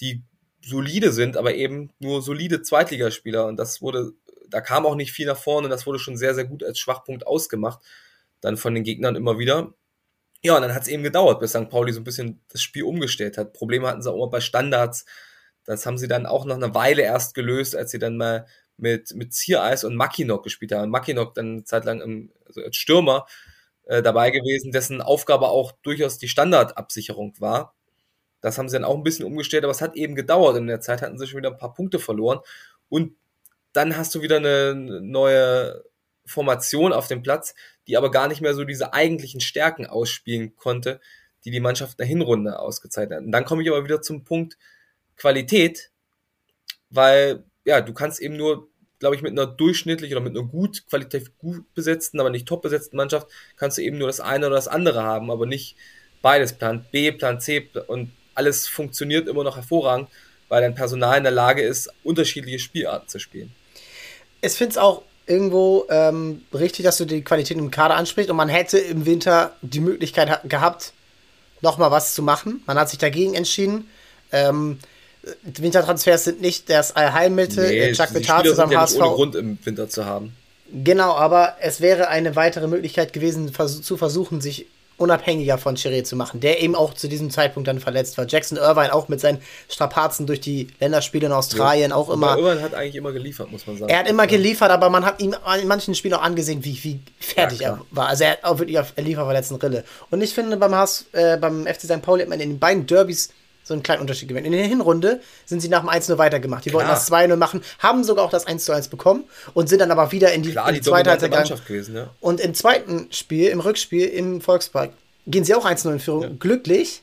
[0.00, 0.22] die
[0.62, 3.46] solide sind, aber eben nur solide Zweitligaspieler.
[3.46, 4.12] Und das wurde,
[4.48, 7.26] da kam auch nicht viel nach vorne das wurde schon sehr, sehr gut als Schwachpunkt
[7.26, 7.80] ausgemacht.
[8.40, 9.74] Dann von den Gegnern immer wieder.
[10.42, 11.68] Ja, und dann hat es eben gedauert, bis St.
[11.68, 13.52] Pauli so ein bisschen das Spiel umgestellt hat.
[13.52, 15.04] Probleme hatten sie auch immer bei Standards.
[15.64, 18.46] Das haben sie dann auch nach einer Weile erst gelöst, als sie dann mal
[18.78, 20.90] mit, mit Ziereis und Mackinock gespielt haben.
[20.90, 23.26] Mackinock dann eine Zeit lang im, also als Stürmer
[23.84, 27.74] äh, dabei gewesen, dessen Aufgabe auch durchaus die Standardabsicherung war.
[28.40, 30.56] Das haben sie dann auch ein bisschen umgestellt, aber es hat eben gedauert.
[30.56, 32.40] In der Zeit hatten sie schon wieder ein paar Punkte verloren.
[32.88, 33.16] Und
[33.72, 35.84] dann hast du wieder eine neue
[36.26, 37.54] Formation auf dem Platz,
[37.86, 41.00] die aber gar nicht mehr so diese eigentlichen Stärken ausspielen konnte,
[41.44, 43.24] die die Mannschaft in der Hinrunde ausgezeichnet hat.
[43.24, 44.56] Und dann komme ich aber wieder zum Punkt
[45.16, 45.90] Qualität,
[46.88, 48.68] weil ja, du kannst eben nur,
[48.98, 52.62] glaube ich, mit einer durchschnittlich oder mit einer gut, qualitativ gut besetzten, aber nicht top
[52.62, 55.76] besetzten Mannschaft, kannst du eben nur das eine oder das andere haben, aber nicht
[56.22, 60.08] beides, Plan B, Plan C und alles funktioniert immer noch hervorragend,
[60.48, 63.52] weil dein Personal in der Lage ist, unterschiedliche Spielarten zu spielen.
[64.40, 68.36] Ich finde es auch irgendwo ähm, richtig, dass du die Qualität im Kader ansprichst und
[68.36, 70.92] man hätte im Winter die Möglichkeit gehabt,
[71.60, 72.62] nochmal was zu machen.
[72.66, 73.88] Man hat sich dagegen entschieden.
[74.32, 74.78] Ähm,
[75.42, 77.68] Wintertransfers sind nicht das Allheilmittel.
[77.68, 78.96] Nee, Chuck Vital zusammen ja HSV.
[78.96, 80.34] ohne Grund im Winter zu haben.
[80.72, 84.66] Genau, aber es wäre eine weitere Möglichkeit gewesen, zu versuchen, sich
[85.00, 88.26] unabhängiger von Chiré zu machen, der eben auch zu diesem Zeitpunkt dann verletzt war.
[88.28, 89.38] Jackson Irvine auch mit seinen
[89.68, 92.36] Strapazen durch die Länderspiele in Australien ja, auch immer.
[92.36, 93.90] Irvine hat eigentlich immer geliefert, muss man sagen.
[93.90, 97.00] Er hat immer geliefert, aber man hat ihm in manchen Spielen auch angesehen, wie, wie
[97.18, 98.08] fertig ja, er war.
[98.08, 99.84] Also er hat auch wirklich auf Lieferverletzten Rille.
[100.10, 102.02] Und ich finde, beim, Haas, äh, beim FC St.
[102.02, 103.30] Pauli hat man in den beiden Derbys
[103.62, 104.46] so einen kleinen Unterschied gewinnt.
[104.46, 106.64] In der Hinrunde sind sie nach dem 1-0 weitergemacht.
[106.64, 106.82] Die Klar.
[106.82, 110.32] wollten das 2-0 machen, haben sogar auch das 1-1 bekommen und sind dann aber wieder
[110.32, 111.60] in die, Klar, in die, die zweite Halbzeit gegangen.
[111.66, 112.10] Gewesen, ja.
[112.20, 114.90] Und im zweiten Spiel, im Rückspiel im Volkspark,
[115.26, 116.22] gehen sie auch 1-0 in Führung.
[116.22, 116.30] Ja.
[116.38, 117.02] Glücklich.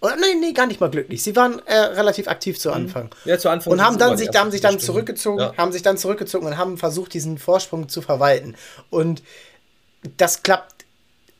[0.00, 1.22] Oder nein, nee, gar nicht mal glücklich.
[1.22, 2.74] Sie waren äh, relativ aktiv zu mhm.
[2.74, 3.10] Anfang.
[3.24, 3.72] Ja, zu Anfang.
[3.72, 5.56] Und haben dann sich, haben sich dann zurückgezogen, ja.
[5.56, 8.54] haben sich dann zurückgezogen und haben versucht, diesen Vorsprung zu verwalten.
[8.90, 9.22] Und
[10.16, 10.77] das klappt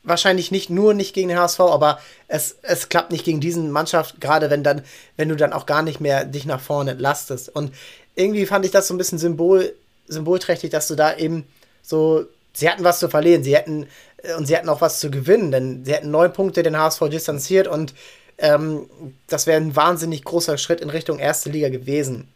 [0.09, 4.21] wahrscheinlich nicht nur nicht gegen den HSV, aber es, es klappt nicht gegen diesen Mannschaft,
[4.21, 4.83] gerade wenn dann,
[5.17, 7.49] wenn du dann auch gar nicht mehr dich nach vorne lastest.
[7.49, 7.73] Und
[8.15, 9.75] irgendwie fand ich das so ein bisschen symbol,
[10.09, 11.47] symbolträchtig, dass du da eben
[11.83, 13.87] so, sie hatten was zu verlieren, sie hätten,
[14.23, 17.09] äh, und sie hatten auch was zu gewinnen, denn sie hätten neun Punkte den HSV
[17.11, 17.95] distanziert und
[18.39, 18.89] ähm,
[19.27, 22.29] das wäre ein wahnsinnig großer Schritt in Richtung erste Liga gewesen.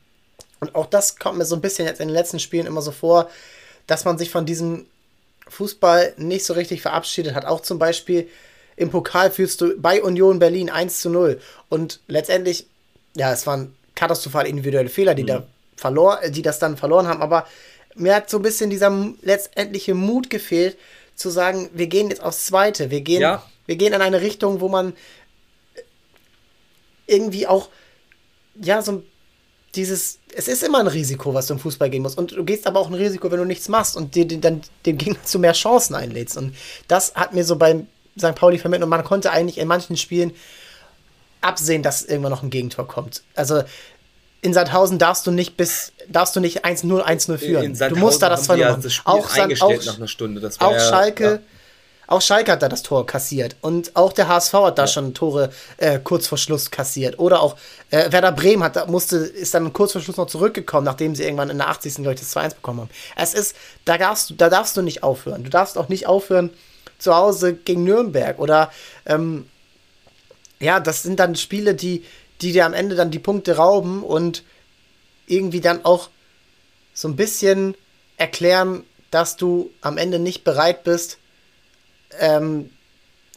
[0.60, 2.92] Und auch das kommt mir so ein bisschen jetzt in den letzten Spielen immer so
[2.92, 3.28] vor,
[3.86, 4.86] dass man sich von diesem
[5.52, 7.44] Fußball nicht so richtig verabschiedet hat.
[7.44, 8.28] Auch zum Beispiel
[8.76, 11.40] im Pokal führst du bei Union Berlin 1 zu 0.
[11.68, 12.66] Und letztendlich,
[13.14, 15.28] ja, es waren katastrophal individuelle Fehler, die mhm.
[15.28, 15.46] da
[15.76, 17.20] verlor, die das dann verloren haben.
[17.20, 17.46] Aber
[17.94, 18.90] mir hat so ein bisschen dieser
[19.20, 20.78] letztendliche Mut gefehlt,
[21.14, 22.90] zu sagen, wir gehen jetzt aufs Zweite.
[22.90, 23.42] Wir gehen, ja.
[23.66, 24.94] wir gehen in eine Richtung, wo man
[27.06, 27.68] irgendwie auch
[28.54, 29.02] ja, so
[29.74, 32.18] dieses, es ist immer ein Risiko, was du im Fußball gehen musst.
[32.18, 34.98] Und du gehst aber auch ein Risiko, wenn du nichts machst und dir dann dem
[34.98, 36.36] Gegner zu mehr Chancen einlädst.
[36.36, 36.54] Und
[36.88, 37.86] das hat mir so beim
[38.18, 38.34] St.
[38.34, 38.84] Pauli vermittelt.
[38.84, 40.32] Und man konnte eigentlich in manchen Spielen
[41.40, 43.22] absehen, dass irgendwann noch ein Gegentor kommt.
[43.34, 43.62] Also
[44.42, 47.74] in Sandhausen darfst du nicht bis darfst du nicht 1-0 1-0 führen.
[47.74, 48.84] du musst da das 2 ja machen.
[49.04, 50.50] Auch, auch, nach einer Stunde.
[50.58, 51.38] auch ja, Schalke ja.
[52.12, 53.56] Auch Schalke hat da das Tor kassiert.
[53.62, 54.86] Und auch der HSV hat da ja.
[54.86, 57.18] schon Tore äh, kurz vor Schluss kassiert.
[57.18, 57.56] Oder auch
[57.90, 61.48] äh, Werder Bremen hat, musste, ist dann kurz vor Schluss noch zurückgekommen, nachdem sie irgendwann
[61.48, 61.94] in der 80.
[61.94, 62.90] glaube ich das 2-1 bekommen haben.
[63.16, 63.56] Es ist,
[63.86, 65.42] da darfst, du, da darfst du nicht aufhören.
[65.42, 66.50] Du darfst auch nicht aufhören
[66.98, 68.38] zu Hause gegen Nürnberg.
[68.38, 68.70] Oder
[69.06, 69.48] ähm,
[70.60, 72.04] ja, das sind dann Spiele, die,
[72.42, 74.44] die dir am Ende dann die Punkte rauben und
[75.26, 76.10] irgendwie dann auch
[76.92, 77.74] so ein bisschen
[78.18, 81.16] erklären, dass du am Ende nicht bereit bist,
[82.18, 82.70] ähm,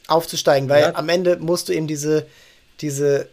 [0.08, 0.96] aufzusteigen, weil ja.
[0.96, 2.28] am Ende musst du eben diese,
[2.82, 3.28] diese,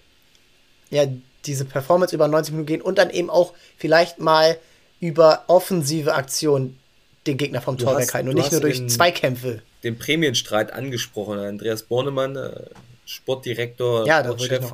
[0.91, 1.07] ja,
[1.45, 4.59] diese Performance über 90 Minuten gehen und dann eben auch vielleicht mal
[5.01, 6.79] über offensive Aktionen
[7.27, 9.63] den Gegner vom du Tor weghalten und nicht nur durch Zweikämpfe.
[9.83, 11.39] Den Prämienstreit angesprochen.
[11.39, 12.65] Andreas Bornemann, äh,
[13.05, 14.73] Sportdirektor, ja, da Chef,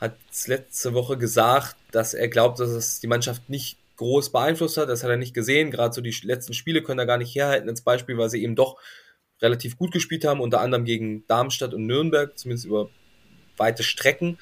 [0.00, 0.14] hat
[0.46, 4.88] letzte Woche gesagt, dass er glaubt, dass es die Mannschaft nicht groß beeinflusst hat.
[4.88, 5.70] Das hat er nicht gesehen.
[5.70, 8.56] Gerade so die letzten Spiele können er gar nicht herhalten als Beispiel, weil sie eben
[8.56, 8.78] doch
[9.40, 12.90] relativ gut gespielt haben, unter anderem gegen Darmstadt und Nürnberg, zumindest über
[13.56, 14.38] weite Strecken.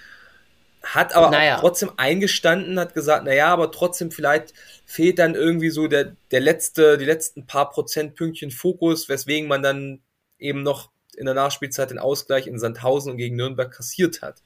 [0.82, 1.59] Hat aber naja.
[1.59, 6.97] trotzdem eingestanden, hat gesagt, naja, aber trotzdem vielleicht fehlt dann irgendwie so der, der letzte,
[6.97, 10.01] die letzten paar Prozentpünktchen Fokus, weswegen man dann
[10.38, 14.42] eben noch in der Nachspielzeit den Ausgleich in Sandhausen und gegen Nürnberg kassiert hat.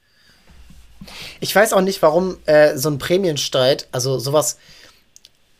[1.39, 4.57] Ich weiß auch nicht, warum äh, so ein Prämienstreit, also sowas,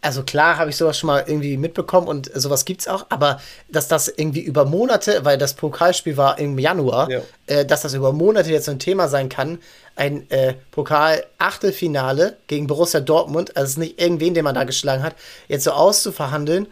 [0.02, 3.39] also klar habe ich sowas schon mal irgendwie mitbekommen und sowas gibt es auch, aber
[3.70, 7.22] dass das irgendwie über Monate, weil das Pokalspiel war im Januar, ja.
[7.45, 9.60] äh, dass das über Monate jetzt so ein Thema sein kann,
[9.95, 15.16] ein äh, Pokal-Achtelfinale gegen Borussia Dortmund, also nicht irgendwen, den man da geschlagen hat,
[15.47, 16.68] jetzt so auszuverhandeln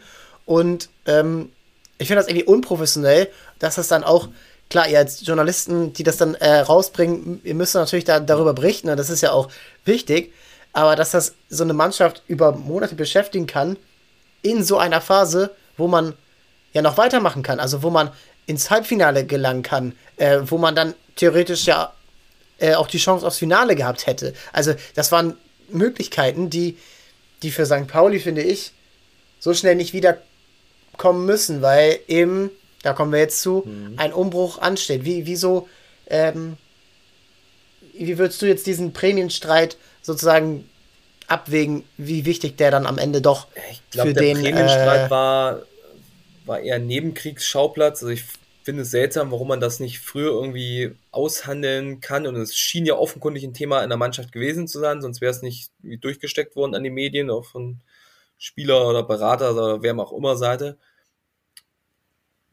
[0.45, 1.51] und ähm,
[1.99, 4.29] ich finde das irgendwie unprofessionell, dass das dann auch
[4.69, 8.89] klar, ihr als Journalisten, die das dann äh, rausbringen, ihr müsst natürlich da, darüber berichten
[8.89, 9.49] und das ist ja auch
[9.85, 10.33] wichtig.
[10.73, 13.77] Aber dass das so eine Mannschaft über Monate beschäftigen kann,
[14.41, 16.13] in so einer Phase, wo man
[16.73, 18.11] ja noch weitermachen kann, also wo man
[18.45, 21.93] ins Halbfinale gelangen kann, äh, wo man dann theoretisch ja
[22.59, 24.33] äh, auch die Chance aufs Finale gehabt hätte.
[24.53, 25.35] Also das waren
[25.69, 26.77] Möglichkeiten, die,
[27.41, 27.87] die für St.
[27.87, 28.71] Pauli, finde ich,
[29.39, 32.51] so schnell nicht wiederkommen müssen, weil eben,
[32.83, 33.93] da kommen wir jetzt zu, mhm.
[33.97, 35.05] ein Umbruch ansteht.
[35.05, 35.69] Wie, wieso,
[36.07, 36.57] ähm,
[37.93, 40.69] wie würdest du jetzt diesen Prämienstreit sozusagen
[41.27, 45.09] abwägen, wie wichtig der dann am Ende doch ich glaub, für der den Prämienstreit äh,
[45.09, 45.61] war,
[46.45, 48.01] war eher Nebenkriegsschauplatz.
[48.01, 48.23] Also ich
[48.63, 52.27] finde es seltsam, warum man das nicht früher irgendwie aushandeln kann.
[52.27, 55.31] Und es schien ja offenkundig ein Thema in der Mannschaft gewesen zu sein, sonst wäre
[55.31, 57.79] es nicht durchgesteckt worden an die Medien, auch von
[58.37, 60.77] Spieler oder Berater oder wer auch immer Seite.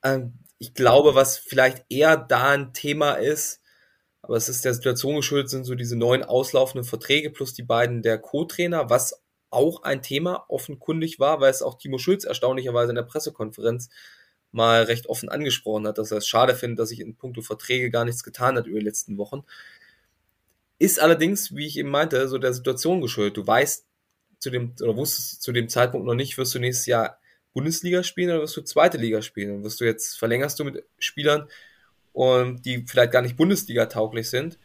[0.03, 3.61] Ähm, ich glaube, was vielleicht eher da ein Thema ist,
[4.27, 8.03] aber es ist der Situation geschuldet, sind so diese neuen auslaufenden Verträge plus die beiden
[8.03, 12.97] der Co-Trainer, was auch ein Thema offenkundig war, weil es auch Timo Schulz erstaunlicherweise in
[12.97, 13.89] der Pressekonferenz
[14.51, 17.89] mal recht offen angesprochen hat, dass er es schade findet, dass sich in puncto Verträge
[17.89, 19.45] gar nichts getan hat über die letzten Wochen.
[20.81, 23.37] Ist allerdings, wie ich eben meinte, so der Situation geschuldet.
[23.37, 23.87] Du weißt
[24.41, 27.21] zu dem, oder wusstest zu dem Zeitpunkt noch nicht, wirst du nächstes Jahr
[27.55, 29.55] Bundesliga spielen oder wirst du zweite Liga spielen?
[29.55, 31.49] Und wirst du jetzt, verlängerst du mit Spielern,
[32.17, 34.57] und die vielleicht gar nicht Bundesliga tauglich sind?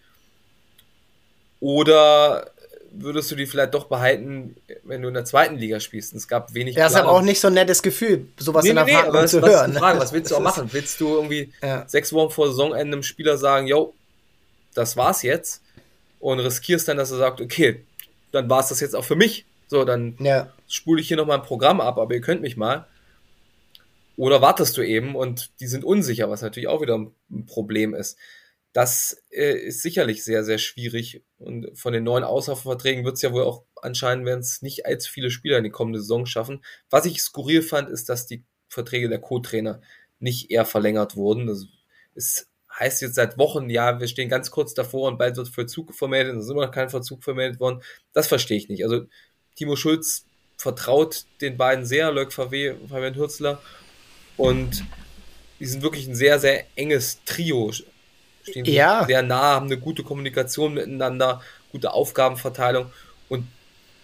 [1.59, 2.49] Oder
[2.93, 6.13] würdest du die vielleicht doch behalten, wenn du in der zweiten Liga spielst?
[6.13, 6.77] Und es gab wenig.
[6.77, 9.25] Ja, ist aber auch nicht so ein nettes Gefühl, sowas nee, in der nee, Frage
[9.25, 9.73] zu was, hören.
[9.73, 10.69] Frage, was willst du auch machen?
[10.71, 11.85] Willst du irgendwie ja.
[11.89, 13.93] sechs Wochen vor Saisonende einem Spieler sagen, yo,
[14.73, 15.61] das war's jetzt?
[16.21, 17.83] Und riskierst dann, dass er sagt, okay,
[18.31, 19.45] dann war's das jetzt auch für mich.
[19.67, 20.49] So, dann ja.
[20.69, 22.87] spule ich hier nochmal ein Programm ab, aber ihr könnt mich mal.
[24.21, 28.19] Oder wartest du eben und die sind unsicher, was natürlich auch wieder ein Problem ist.
[28.71, 31.23] Das äh, ist sicherlich sehr, sehr schwierig.
[31.39, 35.11] Und von den neuen Auslaufverträgen wird es ja wohl auch anscheinend, werden es nicht allzu
[35.11, 36.63] viele Spieler in die kommende Saison schaffen.
[36.91, 39.81] Was ich skurril fand, ist, dass die Verträge der Co-Trainer
[40.19, 41.47] nicht eher verlängert wurden.
[41.47, 41.65] Das
[42.13, 42.47] ist,
[42.77, 46.35] heißt jetzt seit Wochen, ja, wir stehen ganz kurz davor und bald wird Vollzug vermeldet,
[46.35, 47.81] es ist immer noch kein Vollzug vermeldet worden.
[48.13, 48.83] Das verstehe ich nicht.
[48.83, 49.05] Also
[49.55, 53.59] Timo Schulz vertraut den beiden sehr, Leuk Fabian Hürzler
[54.41, 54.83] und
[55.59, 57.71] die sind wirklich ein sehr, sehr enges Trio.
[57.71, 59.05] Stehen ja.
[59.05, 62.91] sehr nah, haben eine gute Kommunikation miteinander, gute Aufgabenverteilung.
[63.29, 63.47] Und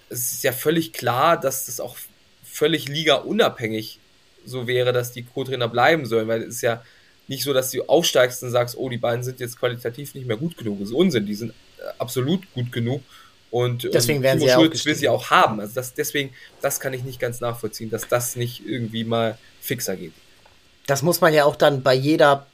[0.10, 1.98] es ist ja völlig klar, dass das auch
[2.44, 4.00] völlig liga-unabhängig
[4.46, 6.84] so wäre, dass die Co-Trainer bleiben sollen, weil es ist ja
[7.28, 10.38] nicht so, dass du aufsteigst und sagst, oh, die beiden sind jetzt qualitativ nicht mehr
[10.38, 10.80] gut genug.
[10.80, 13.02] Das ist Unsinn, die sind äh, absolut gut genug
[13.50, 15.60] Und deswegen werden Timo sie Schulz will sie auch haben.
[15.60, 16.32] Also das, deswegen,
[16.62, 20.14] das kann ich nicht ganz nachvollziehen, dass das nicht irgendwie mal fixer geht.
[20.88, 22.48] Das muss man ja auch dann bei jeder,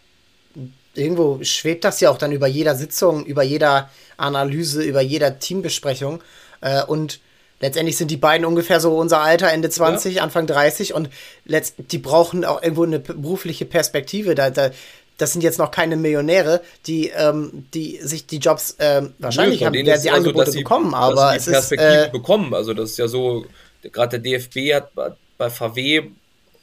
[0.94, 6.22] irgendwo schwebt das ja auch dann über jeder Sitzung, über jeder Analyse, über jeder Teambesprechung.
[6.62, 7.20] Äh, und
[7.62, 10.24] letztendlich sind die beiden ungefähr so unser Alter, Ende 20, ja.
[10.24, 11.10] Anfang 30 und
[11.46, 14.36] letzt, die brauchen auch irgendwo eine berufliche Perspektive.
[14.36, 14.72] Da, da,
[15.18, 19.68] das sind jetzt noch keine Millionäre, die, ähm, die sich die Jobs ähm, wahrscheinlich Nö,
[19.68, 22.54] haben, werden sie also, Angebote sie, bekommen, aber es Perspektive ist, äh, bekommen.
[22.54, 23.46] Also das ist ja so,
[23.84, 24.92] gerade der DFB hat
[25.38, 26.10] bei VW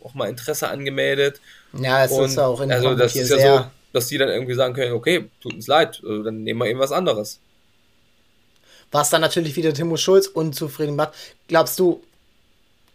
[0.04, 1.40] auch mal Interesse angemeldet.
[1.72, 4.54] Ja, es und ist auch in Also das ist ja so, dass die dann irgendwie
[4.54, 7.40] sagen können, okay, tut uns leid, also dann nehmen wir eben was anderes.
[8.92, 11.12] Was dann natürlich wieder Timo Schulz unzufrieden macht.
[11.46, 12.02] Glaubst du,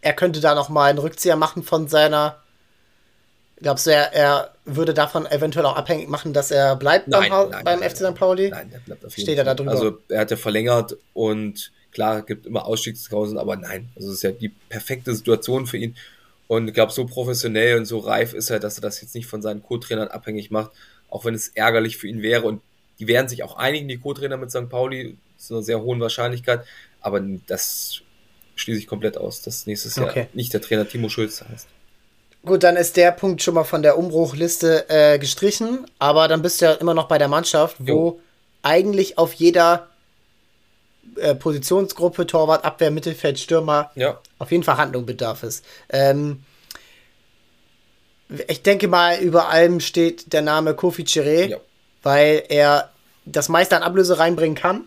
[0.02, 2.42] er könnte da noch mal einen Rückzieher machen von seiner
[3.58, 7.50] Glaubst du, er, er würde davon eventuell auch abhängig machen, dass er bleibt nein, beim,
[7.50, 8.14] nein, beim nein, FC St.
[8.14, 8.50] Pauli?
[8.50, 9.70] Nein, der bleibt auf jeden Steht er da drüber?
[9.70, 13.88] Also er hat ja verlängert und klar, gibt immer Ausstiegsklauseln, aber nein.
[13.96, 15.96] Also es ist ja die perfekte Situation für ihn.
[16.48, 19.26] Und ich glaube, so professionell und so reif ist er, dass er das jetzt nicht
[19.26, 20.70] von seinen Co-Trainern abhängig macht,
[21.08, 22.46] auch wenn es ärgerlich für ihn wäre.
[22.46, 22.62] Und
[22.98, 24.68] die werden sich auch einigen, die Co-Trainer mit St.
[24.68, 26.64] Pauli, zu einer sehr hohen Wahrscheinlichkeit.
[27.00, 28.00] Aber das
[28.54, 30.20] schließe ich komplett aus, dass nächstes okay.
[30.20, 31.68] Jahr nicht der Trainer Timo Schulz heißt.
[32.44, 36.60] Gut, dann ist der Punkt schon mal von der Umbruchliste äh, gestrichen, aber dann bist
[36.60, 38.20] du ja immer noch bei der Mannschaft, wo jo.
[38.62, 39.88] eigentlich auf jeder
[41.16, 44.18] äh, Positionsgruppe, Torwart, Abwehr, Mittelfeld, Stürmer, ja.
[44.38, 45.64] auf jeden Fall Handlung bedarf ist.
[45.88, 46.42] Ähm,
[48.48, 51.56] ich denke mal, über allem steht der Name Kofi Chiré, ja.
[52.02, 52.90] weil er
[53.24, 54.84] das meiste an Ablöse reinbringen kann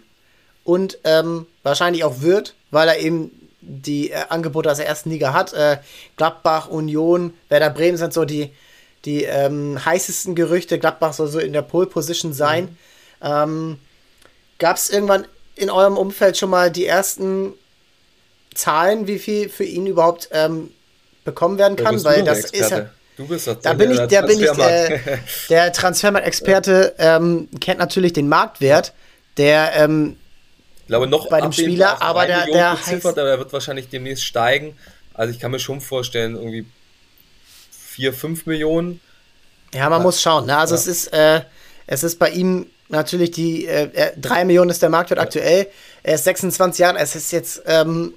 [0.63, 5.33] und ähm, wahrscheinlich auch wird, weil er eben die äh, Angebote aus der ersten Liga
[5.33, 5.53] hat.
[5.53, 5.77] Äh,
[6.17, 8.51] Gladbach, Union, Werder Bremen sind so die,
[9.05, 10.79] die ähm, heißesten Gerüchte.
[10.79, 12.65] Gladbach soll so in der Pole Position sein.
[12.65, 12.77] Mhm.
[13.21, 13.79] Ähm,
[14.59, 15.25] Gab es irgendwann
[15.59, 17.53] in eurem Umfeld schon mal die ersten
[18.53, 20.71] Zahlen, wie viel für ihn überhaupt ähm,
[21.23, 22.03] bekommen werden kann?
[22.03, 22.89] Weil das ist ja.
[23.17, 25.17] Du bist das da bin ich, der bin ich äh,
[25.49, 28.93] der Transfermarkt-Experte ähm, kennt natürlich den Marktwert.
[29.35, 30.15] Der ähm,
[30.87, 34.77] glaube noch bei dem Spieler, aber der, der heißt, aber er wird wahrscheinlich demnächst steigen.
[35.13, 36.65] Also ich kann mir schon vorstellen, irgendwie
[37.71, 39.01] 4, 5 Millionen.
[39.73, 40.03] Ja, man ja.
[40.03, 40.45] muss schauen.
[40.45, 40.55] Ne?
[40.55, 40.79] Also ja.
[40.79, 41.41] es ist, äh,
[41.87, 45.23] es ist bei ihm natürlich die äh, 3 Millionen ist der Marktwert ja.
[45.23, 45.67] aktuell.
[46.03, 46.99] Er ist 26 Jahre.
[46.99, 48.13] Es ist jetzt, ähm,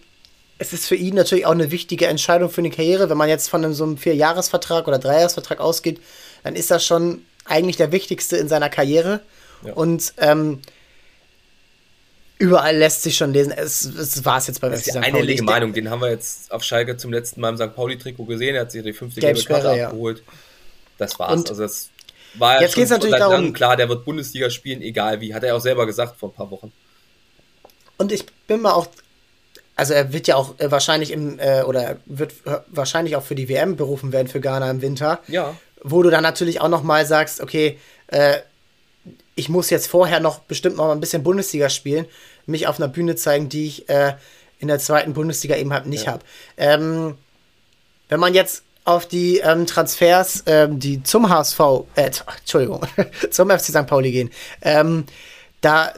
[0.58, 3.08] es ist für ihn natürlich auch eine wichtige Entscheidung für eine Karriere.
[3.08, 6.00] Wenn man jetzt von einem, so einem Vierjahresvertrag oder Dreijahresvertrag ausgeht,
[6.42, 9.20] dann ist das schon eigentlich der wichtigste in seiner Karriere.
[9.74, 10.60] Und ähm,
[12.38, 13.52] überall lässt sich schon lesen.
[13.52, 14.92] Es, es war es jetzt beim FC St.
[14.94, 15.06] Pauli.
[15.06, 17.74] Einhellige Meinung, den haben wir jetzt auf Schalke zum letzten Mal im St.
[17.74, 18.56] Pauli-Trikot gesehen.
[18.56, 19.86] Er hat sich die fünfte gelbe Karte ja.
[19.86, 20.24] abgeholt.
[20.98, 21.32] Das war's.
[21.32, 21.90] Und also das
[22.34, 25.34] war jetzt geht es natürlich darum, klar, der wird Bundesliga spielen, egal wie.
[25.34, 26.72] Hat er auch selber gesagt vor ein paar Wochen.
[27.98, 28.88] Und ich bin mal auch,
[29.76, 32.34] also er wird ja auch äh, wahrscheinlich im, äh, oder wird
[32.68, 35.20] wahrscheinlich auch für die WM berufen werden für Ghana im Winter.
[35.28, 35.56] Ja.
[35.82, 37.78] Wo du dann natürlich auch noch mal sagst, okay,
[38.08, 38.38] äh,
[39.34, 42.06] ich muss jetzt vorher noch bestimmt noch mal ein bisschen Bundesliga spielen
[42.46, 44.14] mich auf einer Bühne zeigen, die ich äh,
[44.58, 46.12] in der zweiten Bundesliga eben halt nicht ja.
[46.12, 46.24] habe.
[46.56, 47.16] Ähm,
[48.08, 51.60] wenn man jetzt auf die ähm, Transfers, ähm, die zum HSV,
[51.94, 52.10] äh,
[52.40, 52.80] Entschuldigung,
[53.30, 53.86] zum FC St.
[53.86, 54.30] Pauli gehen,
[54.62, 55.04] ähm,
[55.60, 55.92] da,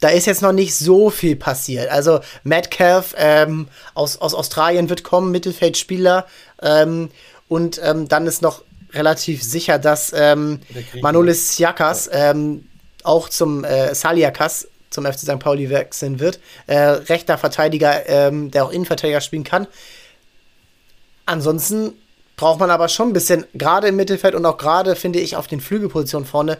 [0.00, 1.90] da ist jetzt noch nicht so viel passiert.
[1.90, 6.26] Also Metcalf ähm, aus, aus Australien wird kommen, Mittelfeldspieler.
[6.62, 7.10] Ähm,
[7.48, 10.12] und ähm, dann ist noch relativ sicher, dass
[11.02, 12.08] Manolis Siakas
[13.06, 15.38] auch zum äh, Saliakas zum FC St.
[15.38, 16.40] Pauli wechseln wird.
[16.66, 19.66] Äh, rechter Verteidiger, ähm, der auch Innenverteidiger spielen kann.
[21.26, 21.92] Ansonsten
[22.36, 25.46] braucht man aber schon ein bisschen, gerade im Mittelfeld und auch gerade, finde ich, auf
[25.46, 26.58] den Flügelpositionen vorne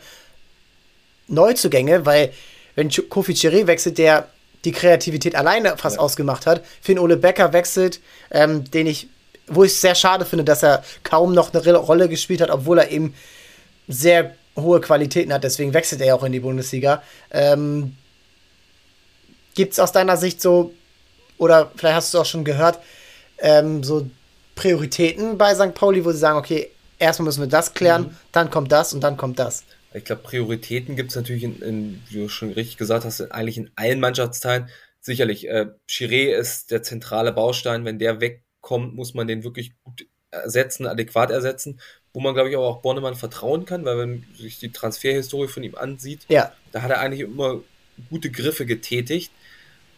[1.29, 2.33] Neuzugänge, weil
[2.75, 4.29] wenn Kofi Chiré wechselt, der
[4.65, 6.03] die Kreativität alleine fast ja.
[6.03, 8.01] ausgemacht hat, Finn Ole Becker wechselt,
[8.31, 9.09] ähm, den ich,
[9.47, 12.79] wo ich es sehr schade finde, dass er kaum noch eine Rolle gespielt hat, obwohl
[12.79, 13.15] er eben
[13.87, 17.03] sehr hohe Qualitäten hat, deswegen wechselt er auch in die Bundesliga.
[17.31, 17.97] Ähm,
[19.55, 20.73] Gibt es aus deiner Sicht so,
[21.39, 22.79] oder vielleicht hast du es auch schon gehört,
[23.39, 24.09] ähm, so
[24.57, 25.75] Prioritäten bei St.
[25.75, 28.17] Pauli, wo sie sagen, okay, erstmal müssen wir das klären, mhm.
[28.33, 29.63] dann kommt das und dann kommt das?
[29.95, 33.59] Ich glaube, Prioritäten gibt es natürlich, in, in, wie du schon richtig gesagt hast, eigentlich
[33.59, 34.69] in allen Mannschaftsteilen.
[35.01, 37.85] Sicherlich, äh, Chiré ist der zentrale Baustein.
[37.85, 41.81] Wenn der wegkommt, muss man den wirklich gut ersetzen, adäquat ersetzen.
[42.13, 45.49] Wo man, glaube ich, aber auch Bornemann vertrauen kann, weil wenn man sich die Transferhistorie
[45.49, 46.53] von ihm ansieht, ja.
[46.73, 47.61] da hat er eigentlich immer
[48.11, 49.33] gute Griffe getätigt.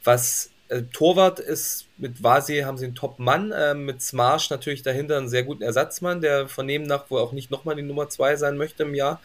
[0.05, 5.17] Was äh, Torwart ist, mit Vasi haben sie einen Top-Mann, äh, mit Smarsh natürlich dahinter
[5.17, 8.37] einen sehr guten Ersatzmann, der von dem nach wohl auch nicht nochmal die Nummer 2
[8.37, 9.21] sein möchte im Jahr.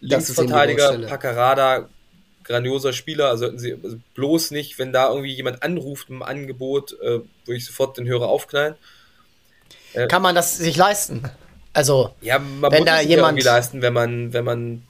[0.00, 1.88] Linksverteidiger Paccarada
[2.48, 6.94] grandioser Spieler, also sollten sie also bloß nicht, wenn da irgendwie jemand anruft im Angebot,
[7.00, 8.74] äh, würde ich sofort den Hörer aufknallen.
[9.92, 11.22] Äh, Kann man das sich leisten?
[11.74, 14.82] Also, ja, man wenn muss da jemand ja irgendwie leisten, wenn man, wenn man,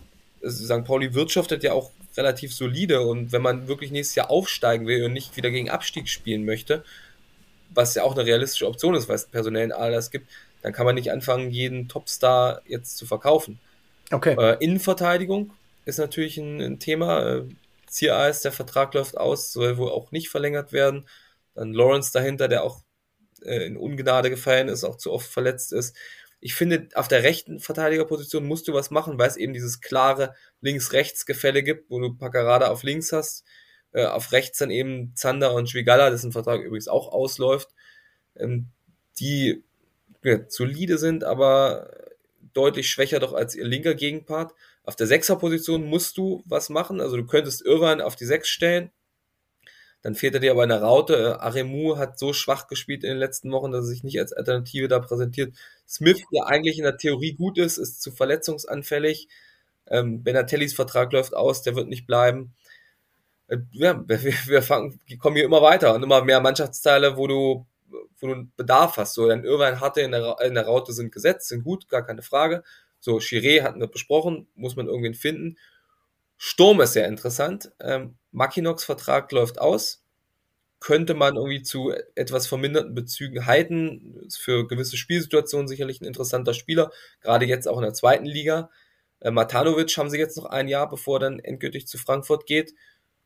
[0.43, 0.85] also St.
[0.85, 5.12] Pauli wirtschaftet ja auch relativ solide und wenn man wirklich nächstes Jahr aufsteigen will und
[5.12, 6.85] nicht wieder gegen Abstieg spielen möchte,
[7.71, 10.29] was ja auch eine realistische Option ist, weil es personellen Anlass gibt,
[10.62, 13.61] dann kann man nicht anfangen, jeden Topstar jetzt zu verkaufen.
[14.11, 14.37] Okay.
[14.39, 15.53] Äh, Innenverteidigung
[15.85, 17.37] ist natürlich ein, ein Thema.
[17.37, 17.43] Äh,
[17.87, 21.09] Ziereis, der Vertrag läuft aus, soll wohl auch nicht verlängert werden.
[21.55, 22.83] Dann Lawrence dahinter, der auch
[23.43, 25.97] äh, in Ungnade gefallen ist, auch zu oft verletzt ist.
[26.41, 30.34] Ich finde, auf der rechten Verteidigerposition musst du was machen, weil es eben dieses klare
[30.61, 33.45] Links-Rechts-Gefälle gibt, wo du Paccarada auf links hast,
[33.93, 37.70] äh, auf rechts dann eben Zander und Schwigala, dessen Vertrag übrigens auch ausläuft,
[38.36, 38.68] ähm,
[39.18, 39.64] die
[40.22, 41.91] ja, solide sind, aber
[42.53, 44.55] deutlich schwächer doch als ihr linker Gegenpart.
[44.84, 48.91] Auf der Sechserposition musst du was machen, also du könntest Irwan auf die Sechs stellen,
[50.03, 51.14] dann fehlt er dir aber eine Raute.
[51.16, 54.32] Äh, Aremu hat so schwach gespielt in den letzten Wochen, dass er sich nicht als
[54.32, 55.55] Alternative da präsentiert.
[55.86, 59.28] Smith, der eigentlich in der Theorie gut ist, ist zu verletzungsanfällig.
[59.88, 62.55] Ähm, Benatellis Vertrag läuft aus, der wird nicht bleiben.
[63.49, 67.66] Äh, ja, wir, wir fangen, kommen hier immer weiter und immer mehr Mannschaftsteile, wo du,
[68.20, 69.14] wo du Bedarf hast.
[69.14, 72.22] So, dann Irvine hatte in der, in der Raute sind gesetzt, sind gut, gar keine
[72.22, 72.62] Frage.
[73.01, 75.57] So, Chiré hatten wir besprochen, muss man irgendwen finden.
[76.36, 77.72] Sturm ist sehr interessant.
[77.80, 80.03] Ähm, Makinox Vertrag läuft aus.
[80.81, 84.20] Könnte man irgendwie zu etwas verminderten Bezügen halten.
[84.26, 86.93] Ist für gewisse Spielsituationen sicherlich ein interessanter Spieler.
[87.20, 88.70] Gerade jetzt auch in der zweiten Liga.
[89.20, 92.74] Äh, Matanovic haben sie jetzt noch ein Jahr, bevor er dann endgültig zu Frankfurt geht.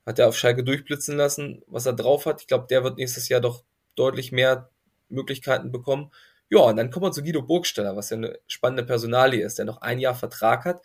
[0.06, 2.40] Hat er auf Schalke durchblitzen lassen, was er drauf hat.
[2.40, 4.70] Ich glaube, der wird nächstes Jahr doch deutlich mehr
[5.10, 6.10] Möglichkeiten bekommen.
[6.48, 9.64] Ja, und dann kommen wir zu Guido Burgsteller, was ja eine spannende Personalie ist, der
[9.66, 10.82] noch ein Jahr Vertrag hat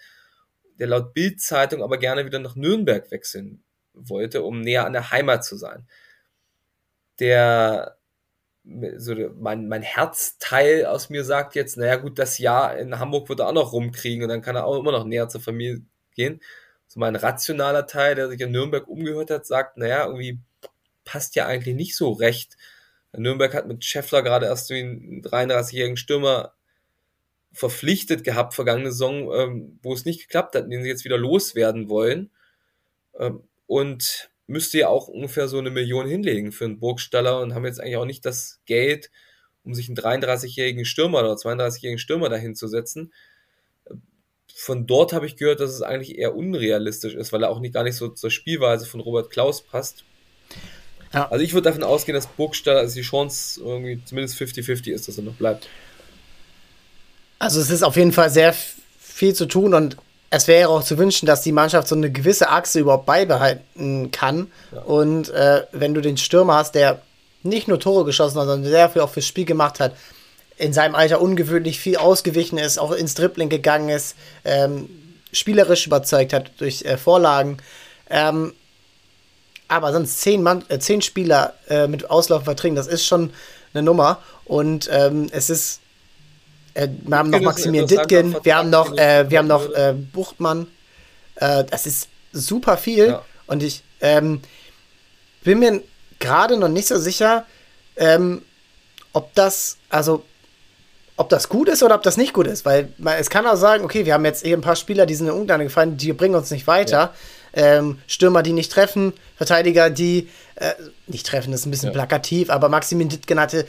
[0.79, 3.63] der laut Bild-Zeitung aber gerne wieder nach Nürnberg wechseln
[4.01, 5.87] wollte, um näher an der Heimat zu sein.
[7.19, 7.97] Der,
[8.97, 13.39] so mein, mein Herzteil aus mir sagt jetzt, naja gut, das Jahr in Hamburg wird
[13.39, 15.81] er auch noch rumkriegen und dann kann er auch immer noch näher zur Familie
[16.15, 16.41] gehen.
[16.87, 20.39] So mein rationaler Teil, der sich in Nürnberg umgehört hat, sagt, naja, irgendwie
[21.05, 22.57] passt ja eigentlich nicht so recht.
[23.15, 26.53] Nürnberg hat mit Scheffler gerade erst den 33-jährigen Stürmer
[27.51, 31.89] verpflichtet gehabt vergangene Saison, ähm, wo es nicht geklappt hat, den sie jetzt wieder loswerden
[31.89, 32.29] wollen.
[33.17, 37.65] Ähm, und müsste ja auch ungefähr so eine Million hinlegen für einen Burgstaller und haben
[37.65, 39.11] jetzt eigentlich auch nicht das Geld,
[39.63, 43.13] um sich einen 33-jährigen Stürmer oder 32-jährigen Stürmer dahin zu setzen.
[44.55, 47.73] Von dort habe ich gehört, dass es eigentlich eher unrealistisch ist, weil er auch nicht
[47.73, 50.05] gar nicht so zur Spielweise von Robert Klaus passt.
[51.13, 51.29] Ja.
[51.29, 55.17] Also ich würde davon ausgehen, dass Burgstaller, also die Chance irgendwie zumindest 50-50 ist, dass
[55.17, 55.69] er noch bleibt.
[57.39, 58.55] Also es ist auf jeden Fall sehr
[58.99, 59.97] viel zu tun und
[60.29, 64.51] es wäre auch zu wünschen, dass die Mannschaft so eine gewisse Achse überhaupt beibehalten kann.
[64.73, 64.81] Ja.
[64.81, 67.01] Und äh, wenn du den Stürmer hast, der
[67.43, 69.93] nicht nur Tore geschossen hat, sondern sehr viel auch fürs Spiel gemacht hat,
[70.57, 74.89] in seinem Alter ungewöhnlich viel ausgewichen ist, auch ins Dribbling gegangen ist, ähm,
[75.31, 77.57] spielerisch überzeugt hat durch äh, Vorlagen.
[78.09, 78.53] Ähm,
[79.67, 83.31] aber sonst zehn, Mann, äh, zehn Spieler äh, mit Auslaufverträgen, das ist schon
[83.73, 84.19] eine Nummer.
[84.45, 85.79] Und ähm, es ist
[86.77, 90.67] äh, wir haben noch Maximilian Dittgen, wir haben noch, äh, wir haben noch äh, Buchtmann.
[91.35, 93.07] Äh, das ist super viel.
[93.07, 93.25] Ja.
[93.47, 94.41] Und ich ähm,
[95.43, 95.81] bin mir
[96.19, 97.45] gerade noch nicht so sicher,
[97.95, 98.43] ähm,
[99.13, 100.23] ob das, also
[101.15, 103.55] ob das gut ist oder ob das nicht gut ist, weil man, es kann auch
[103.55, 106.13] sagen, okay, wir haben jetzt hier ein paar Spieler, die sind in Ungarn gefallen, die
[106.13, 107.11] bringen uns nicht weiter.
[107.55, 107.77] Ja.
[107.77, 110.73] Ähm, Stürmer, die nicht treffen, Verteidiger, die äh,
[111.07, 111.93] nicht treffen, das ist ein bisschen ja.
[111.93, 113.65] plakativ, aber Maximilian Dittgen hatte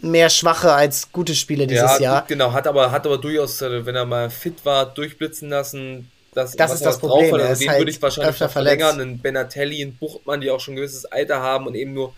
[0.00, 2.24] mehr schwache als gute Spiele dieses ja, Jahr.
[2.26, 6.10] Genau, hat aber, hat aber durchaus, äh, wenn er mal fit war, durchblitzen lassen.
[6.32, 7.32] Das, das ist das Problem.
[7.34, 9.00] Hat, also den halt würde ich wahrscheinlich verlängern.
[9.00, 12.14] Einen Benatelli, einen Buchtmann, die auch schon ein gewisses Alter haben und eben nur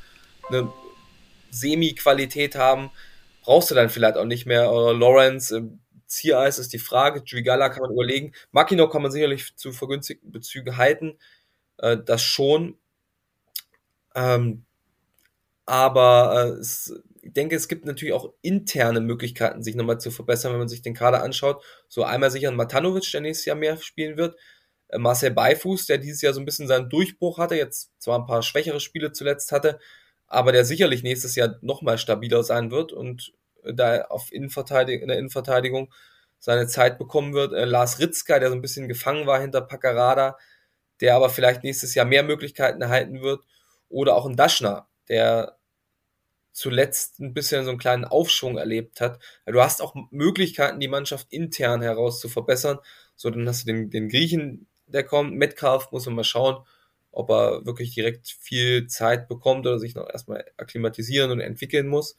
[0.48, 0.72] eine
[1.50, 2.90] Semi-Qualität haben,
[3.42, 4.72] brauchst du dann vielleicht auch nicht mehr.
[4.72, 5.62] Oder Lawrence, äh,
[6.06, 7.22] Ziereis ist die Frage.
[7.22, 8.32] Drigala kann man überlegen.
[8.52, 11.18] Makino kann man sicherlich zu vergünstigten Bezügen halten.
[11.78, 12.78] Äh, das schon.
[14.14, 14.64] Ähm,
[15.66, 16.94] aber äh, es
[17.32, 20.94] denke, es gibt natürlich auch interne Möglichkeiten, sich nochmal zu verbessern, wenn man sich den
[20.94, 21.64] Kader anschaut.
[21.88, 24.36] So einmal sicher Matanovic, der nächstes Jahr mehr spielen wird.
[24.88, 28.26] Äh, Marcel Beifuß, der dieses Jahr so ein bisschen seinen Durchbruch hatte, jetzt zwar ein
[28.26, 29.78] paar schwächere Spiele zuletzt hatte,
[30.26, 33.32] aber der sicherlich nächstes Jahr nochmal stabiler sein wird und
[33.64, 35.92] da auf Innenverteidig in der Innenverteidigung
[36.38, 37.52] seine Zeit bekommen wird.
[37.52, 40.36] Äh, Lars Ritzka, der so ein bisschen gefangen war hinter Paccarada,
[41.00, 43.42] der aber vielleicht nächstes Jahr mehr Möglichkeiten erhalten wird.
[43.88, 45.55] Oder auch ein Daschner, der
[46.56, 49.20] zuletzt ein bisschen so einen kleinen Aufschwung erlebt hat.
[49.44, 52.78] Du hast auch Möglichkeiten, die Mannschaft intern heraus zu verbessern.
[53.14, 56.56] So, dann hast du den, den Griechen, der kommt, Metcalf, muss man mal schauen.
[57.12, 62.16] ob er wirklich direkt viel Zeit bekommt oder sich noch erstmal akklimatisieren und entwickeln muss.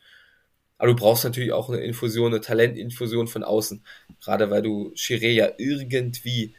[0.78, 3.84] Aber du brauchst natürlich auch eine Infusion, eine Talentinfusion von außen.
[4.24, 6.54] Gerade weil du Chiré ja irgendwie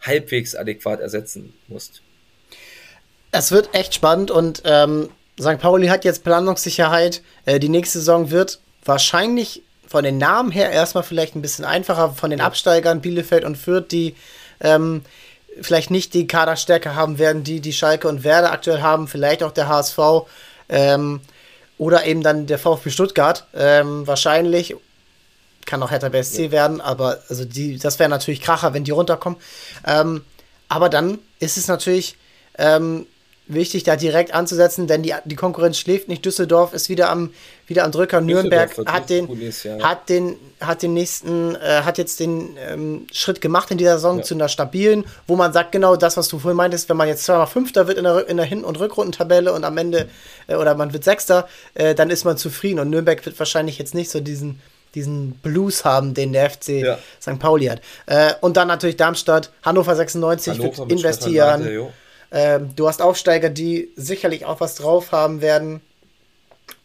[0.00, 2.02] halbwegs adäquat ersetzen musst.
[3.30, 5.10] Es wird echt spannend und ähm,
[5.40, 5.58] St.
[5.58, 7.22] Pauli hat jetzt Planungssicherheit.
[7.46, 12.10] Äh, die nächste Saison wird wahrscheinlich von den Namen her erstmal vielleicht ein bisschen einfacher
[12.10, 14.14] von den Absteigern Bielefeld und Fürth, die
[14.60, 15.02] ähm,
[15.60, 19.50] vielleicht nicht die Kaderstärke haben werden, die die Schalke und Werder aktuell haben, vielleicht auch
[19.50, 19.98] der HSV
[20.68, 21.20] ähm,
[21.76, 23.46] oder eben dann der VfB Stuttgart.
[23.54, 24.76] Ähm, wahrscheinlich
[25.66, 26.50] kann auch Hertha BSC ja.
[26.52, 29.38] werden, aber also die, das wäre natürlich Kracher, wenn die runterkommen.
[29.86, 30.24] Ähm,
[30.68, 32.16] aber dann ist es natürlich
[32.58, 33.06] ähm,
[33.52, 36.24] wichtig, da direkt anzusetzen, denn die, die Konkurrenz schläft nicht.
[36.24, 37.32] Düsseldorf ist wieder am,
[37.66, 38.20] wieder am Drücker.
[38.20, 39.78] Nürnberg hat den, ist, ja.
[39.80, 44.18] hat den, hat den nächsten, äh, hat jetzt den ähm, Schritt gemacht in dieser Saison
[44.18, 44.24] ja.
[44.24, 47.24] zu einer stabilen, wo man sagt, genau das, was du vorhin meintest, wenn man jetzt
[47.24, 50.08] zweimal Fünfter wird in der, in der Hin- und Rückrundentabelle und am Ende,
[50.46, 52.80] äh, oder man wird Sechster, äh, dann ist man zufrieden.
[52.80, 54.60] Und Nürnberg wird wahrscheinlich jetzt nicht so diesen,
[54.94, 56.98] diesen Blues haben, den der FC ja.
[57.20, 57.38] St.
[57.38, 57.80] Pauli hat.
[58.06, 61.64] Äh, und dann natürlich Darmstadt, Hannover 96 Hannover wird investieren.
[61.64, 61.92] Weiter,
[62.30, 65.80] ähm, du hast Aufsteiger, die sicherlich auch was drauf haben werden.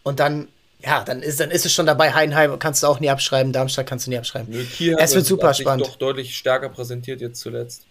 [0.03, 0.47] Und dann,
[0.83, 2.13] ja, dann ist, dann ist es schon dabei.
[2.13, 4.53] Heidenheim kannst du auch nie abschreiben, Darmstadt kannst du nie abschreiben.
[4.53, 5.87] Nö, Kiel es wird super spannend.
[5.87, 7.85] doch deutlich stärker präsentiert jetzt zuletzt.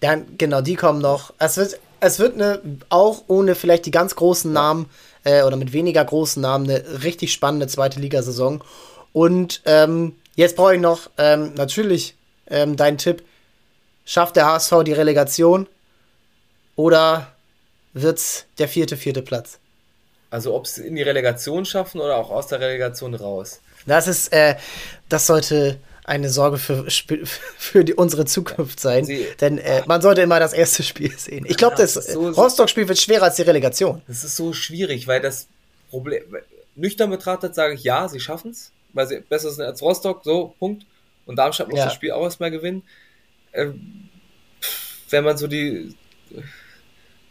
[0.00, 1.34] Dann, genau, die kommen noch.
[1.38, 4.88] Es wird, es wird eine, auch ohne vielleicht die ganz großen Namen
[5.24, 8.62] äh, oder mit weniger großen Namen, eine richtig spannende zweite Ligasaison.
[9.12, 12.14] Und ähm, jetzt brauche ich noch ähm, natürlich
[12.48, 13.24] ähm, deinen Tipp.
[14.04, 15.66] Schafft der HSV die Relegation?
[16.78, 17.32] Oder
[17.92, 19.58] wird's der vierte, vierte Platz?
[20.30, 23.60] Also ob es in die Relegation schaffen oder auch aus der Relegation raus.
[23.84, 24.54] Das ist, äh,
[25.08, 29.04] das sollte eine Sorge für, für die, unsere Zukunft sein.
[29.04, 31.46] Sie, Denn äh, man sollte immer das erste Spiel sehen.
[31.48, 34.00] Ich glaube, das, das so, Rostock-Spiel wird schwerer als die Relegation.
[34.06, 35.48] Das ist so schwierig, weil das
[35.90, 36.22] Problem,
[36.76, 40.54] nüchtern betrachtet sage ich ja, sie schaffen es, weil sie besser sind als Rostock, so,
[40.60, 40.86] Punkt.
[41.26, 41.86] Und Darmstadt muss ja.
[41.86, 42.84] das Spiel auch erstmal gewinnen.
[43.52, 44.08] Ähm,
[45.10, 45.96] wenn man so die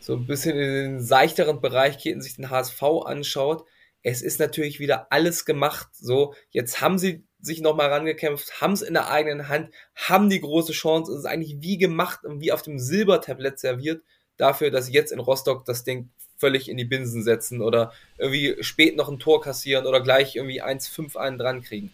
[0.07, 3.65] so ein bisschen in den seichteren Bereich geht und sich den HSV anschaut,
[4.03, 5.89] es ist natürlich wieder alles gemacht.
[5.91, 10.39] So, jetzt haben sie sich nochmal rangekämpft, haben es in der eigenen Hand, haben die
[10.39, 11.11] große Chance.
[11.11, 14.01] Es ist eigentlich wie gemacht und wie auf dem Silbertablett serviert
[14.37, 18.55] dafür, dass sie jetzt in Rostock das Ding völlig in die Binsen setzen oder irgendwie
[18.63, 21.91] spät noch ein Tor kassieren oder gleich irgendwie 1-5 einen dran kriegen.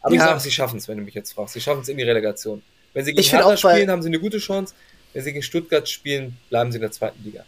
[0.00, 0.22] Aber ja.
[0.22, 1.54] ich sage, sie schaffen es, wenn du mich jetzt fragst.
[1.54, 2.64] Sie schaffen es in die Relegation.
[2.94, 4.74] Wenn sie gegen Hertha spielen, haben sie eine gute Chance.
[5.14, 7.44] Wenn sie gegen Stuttgart spielen, bleiben sie in der zweiten Liga.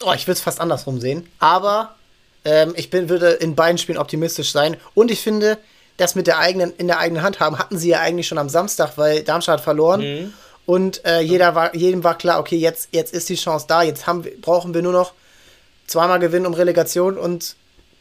[0.00, 1.28] Oh, ich würde es fast andersrum sehen.
[1.40, 1.96] Aber
[2.44, 4.76] ähm, ich bin, würde in beiden Spielen optimistisch sein.
[4.94, 5.58] Und ich finde,
[5.96, 8.48] das mit der eigenen, in der eigenen Hand haben, hatten sie ja eigentlich schon am
[8.48, 10.00] Samstag, weil Darmstadt hat verloren.
[10.00, 10.32] Mhm.
[10.64, 13.82] Und äh, jeder war, jedem war klar, okay, jetzt, jetzt ist die Chance da.
[13.82, 15.14] Jetzt haben, brauchen wir nur noch
[15.86, 17.56] zweimal gewinnen um Relegation und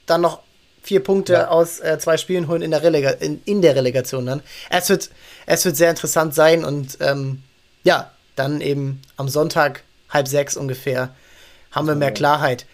[0.05, 0.41] dann noch
[0.83, 1.47] vier Punkte ja.
[1.47, 4.43] aus äh, zwei Spielen holen in der, Relega in, in der Relegation dann.
[4.69, 5.09] Es wird,
[5.45, 7.41] es wird sehr interessant sein und ähm,
[7.83, 11.09] ja, dann eben am Sonntag halb sechs ungefähr
[11.71, 12.65] haben wir mehr Klarheit.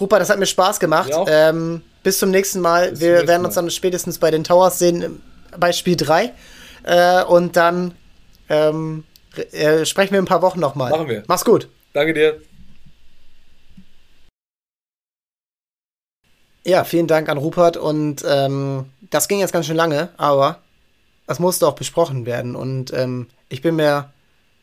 [0.00, 1.10] Rupert, das hat mir Spaß gemacht.
[1.26, 2.90] Ähm, bis zum nächsten Mal.
[2.90, 5.22] Bis wir werden uns dann spätestens bei den Towers sehen ähm,
[5.58, 6.32] bei Spiel 3.
[6.84, 7.94] Äh, und dann
[8.48, 9.04] ähm,
[9.52, 10.90] äh, sprechen wir in ein paar Wochen nochmal.
[10.90, 11.24] Machen wir.
[11.26, 11.68] Mach's gut.
[11.92, 12.40] Danke dir.
[16.64, 17.76] Ja, vielen Dank an Rupert.
[17.76, 20.60] Und ähm, das ging jetzt ganz schön lange, aber
[21.26, 22.54] das musste auch besprochen werden.
[22.54, 24.12] Und ähm, ich bin mir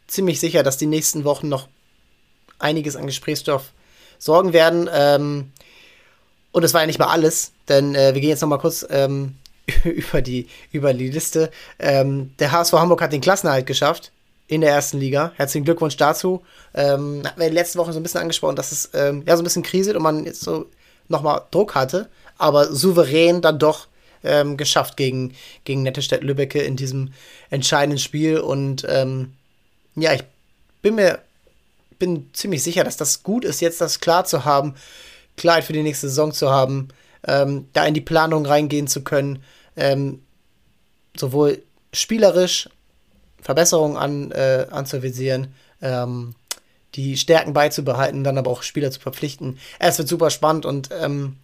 [0.08, 1.68] ziemlich sicher, dass die nächsten Wochen noch
[2.60, 3.72] einiges an Gesprächsstoff
[4.18, 4.90] sorgen werden.
[4.92, 5.52] Ähm,
[6.52, 8.86] und das war ja nicht mal alles, denn äh, wir gehen jetzt noch mal kurz
[8.90, 9.36] ähm,
[9.84, 11.52] über, die, über die Liste.
[11.80, 14.12] Ähm, der HSV Hamburg hat den Klassenerhalt geschafft
[14.48, 15.32] in der ersten Liga.
[15.36, 16.44] Herzlichen Glückwunsch dazu.
[16.74, 19.44] Ähm, hatten wir letzte Woche so ein bisschen angesprochen, dass es ähm, ja so ein
[19.44, 20.68] bisschen kriselt und man jetzt so
[21.08, 23.88] nochmal Druck hatte, aber souverän dann doch
[24.24, 25.34] ähm, geschafft gegen,
[25.64, 27.14] gegen Nettestedt Lübbecke in diesem
[27.50, 28.40] entscheidenden Spiel.
[28.40, 29.34] Und ähm,
[29.96, 30.24] ja, ich
[30.82, 31.20] bin mir
[32.00, 34.76] bin ziemlich sicher, dass das gut ist, jetzt das klar zu haben,
[35.38, 36.90] Klarheit für die nächste Saison zu haben,
[37.28, 39.44] ähm, da in die Planung reingehen zu können,
[39.76, 40.22] ähm,
[41.16, 42.70] sowohl spielerisch
[43.42, 46.36] Verbesserungen an, äh, anzuvisieren, ähm,
[46.96, 49.60] die Stärken beizubehalten, dann aber auch Spieler zu verpflichten.
[49.80, 51.38] Es wird super spannend und ähm,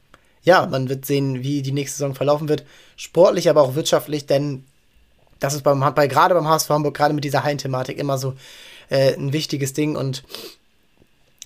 [0.43, 2.63] ja, man wird sehen, wie die nächste Saison verlaufen wird.
[2.95, 4.63] Sportlich, aber auch wirtschaftlich, denn
[5.41, 8.35] das ist beim Handball, gerade beim HSV Hamburg, gerade mit dieser Hallenthematik immer so
[8.89, 10.23] äh, ein wichtiges Ding und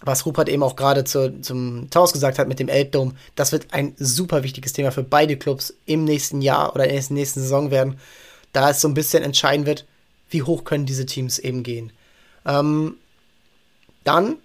[0.02, 3.68] was Rupert eben auch gerade zu, zum Taus gesagt hat mit dem Elbdom, das wird
[3.74, 7.72] ein super wichtiges Thema für beide Clubs im nächsten Jahr oder in der nächsten Saison
[7.72, 7.98] werden,
[8.52, 9.86] da es so ein bisschen entscheiden wird,
[10.30, 11.92] wie hoch können diese Teams eben gehen.
[12.46, 12.98] Ähm,
[14.04, 14.36] dann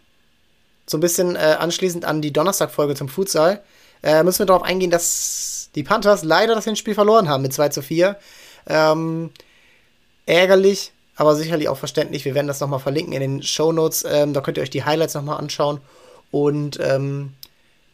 [0.86, 3.62] so ein bisschen äh, anschließend an die Donnerstag-Folge zum Futsal,
[4.02, 7.68] äh, müssen wir darauf eingehen, dass die Panthers leider das Hinspiel verloren haben mit 2
[7.68, 8.16] zu 4.
[8.66, 9.30] Ähm,
[10.26, 12.24] ärgerlich, aber sicherlich auch verständlich.
[12.24, 14.04] Wir werden das nochmal verlinken in den Show Notes.
[14.08, 15.80] Ähm, da könnt ihr euch die Highlights nochmal anschauen.
[16.30, 17.34] Und ähm,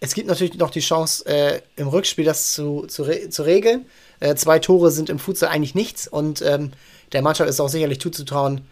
[0.00, 3.86] es gibt natürlich noch die Chance, äh, im Rückspiel das zu, zu, re zu regeln.
[4.20, 6.72] Äh, zwei Tore sind im Futsal eigentlich nichts und ähm,
[7.12, 8.62] der Mannschaft ist auch sicherlich zuzutrauen,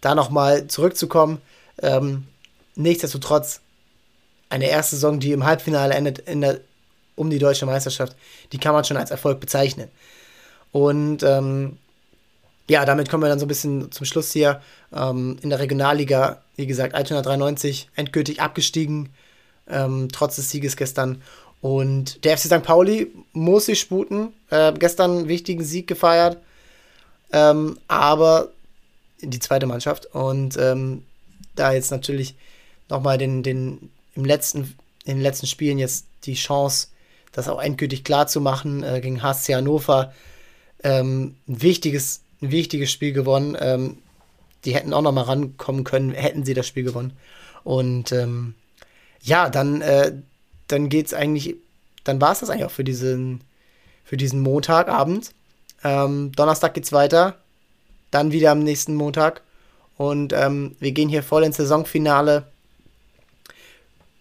[0.00, 1.40] da nochmal zurückzukommen.
[1.82, 2.26] Ähm,
[2.76, 3.60] nichtsdestotrotz,
[4.48, 6.60] eine erste Saison, die im Halbfinale endet, in der,
[7.14, 8.16] um die deutsche Meisterschaft,
[8.52, 9.88] die kann man schon als Erfolg bezeichnen.
[10.72, 11.78] Und ähm,
[12.68, 14.60] ja, damit kommen wir dann so ein bisschen zum Schluss hier.
[14.94, 19.08] Ähm, in der Regionalliga, wie gesagt, Altona 93 endgültig abgestiegen,
[19.68, 21.22] ähm, trotz des Sieges gestern.
[21.60, 22.62] Und der FC St.
[22.62, 24.32] Pauli muss sich sputen.
[24.50, 26.38] Äh, gestern einen wichtigen Sieg gefeiert.
[27.32, 28.48] Ähm, aber
[29.20, 30.06] die zweite Mannschaft.
[30.06, 31.04] Und ähm,
[31.56, 32.34] da jetzt natürlich
[32.88, 36.88] nochmal den, den, im letzten, in den letzten Spielen jetzt die Chance,
[37.32, 40.12] das auch endgültig klar zu machen äh, gegen HSC Hannover.
[40.82, 43.56] Ähm, ein, wichtiges, ein wichtiges Spiel gewonnen.
[43.60, 43.98] Ähm,
[44.64, 47.14] die hätten auch nochmal rankommen können, hätten sie das Spiel gewonnen.
[47.64, 48.54] Und ähm,
[49.22, 50.12] ja, dann, äh,
[50.68, 51.56] dann geht's eigentlich,
[52.04, 53.42] dann war es das eigentlich auch für diesen,
[54.04, 55.32] für diesen Montagabend.
[55.82, 57.36] Ähm, Donnerstag geht's weiter,
[58.10, 59.42] dann wieder am nächsten Montag.
[59.96, 62.46] Und ähm, wir gehen hier voll ins Saisonfinale.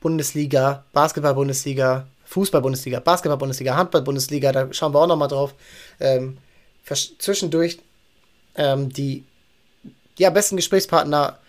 [0.01, 5.53] Bundesliga, Basketball-Bundesliga, Fußball-Bundesliga, Basketball-Bundesliga, Handball-Bundesliga, da schauen wir auch nochmal drauf.
[5.99, 6.37] Ähm,
[6.85, 7.79] zwischendurch
[8.55, 9.25] ähm, die
[10.17, 11.39] ja, besten Gesprächspartner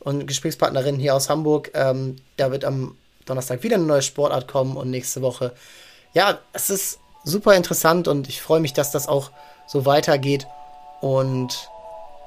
[0.00, 1.70] und Gesprächspartnerinnen hier aus Hamburg.
[1.74, 5.52] Ähm, da wird am Donnerstag wieder eine neue Sportart kommen und nächste Woche.
[6.12, 9.30] Ja, es ist super interessant und ich freue mich, dass das auch
[9.66, 10.46] so weitergeht.
[11.00, 11.68] Und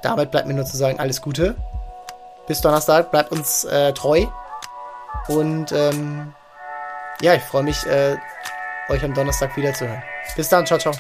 [0.02, 1.56] damit bleibt mir nur zu sagen, alles Gute.
[2.48, 4.26] Bis Donnerstag, bleibt uns äh, treu.
[5.28, 6.34] Und ähm,
[7.22, 8.18] ja, ich freue mich, äh,
[8.90, 10.02] euch am Donnerstag wiederzuhören.
[10.36, 10.94] Bis dann, ciao, ciao.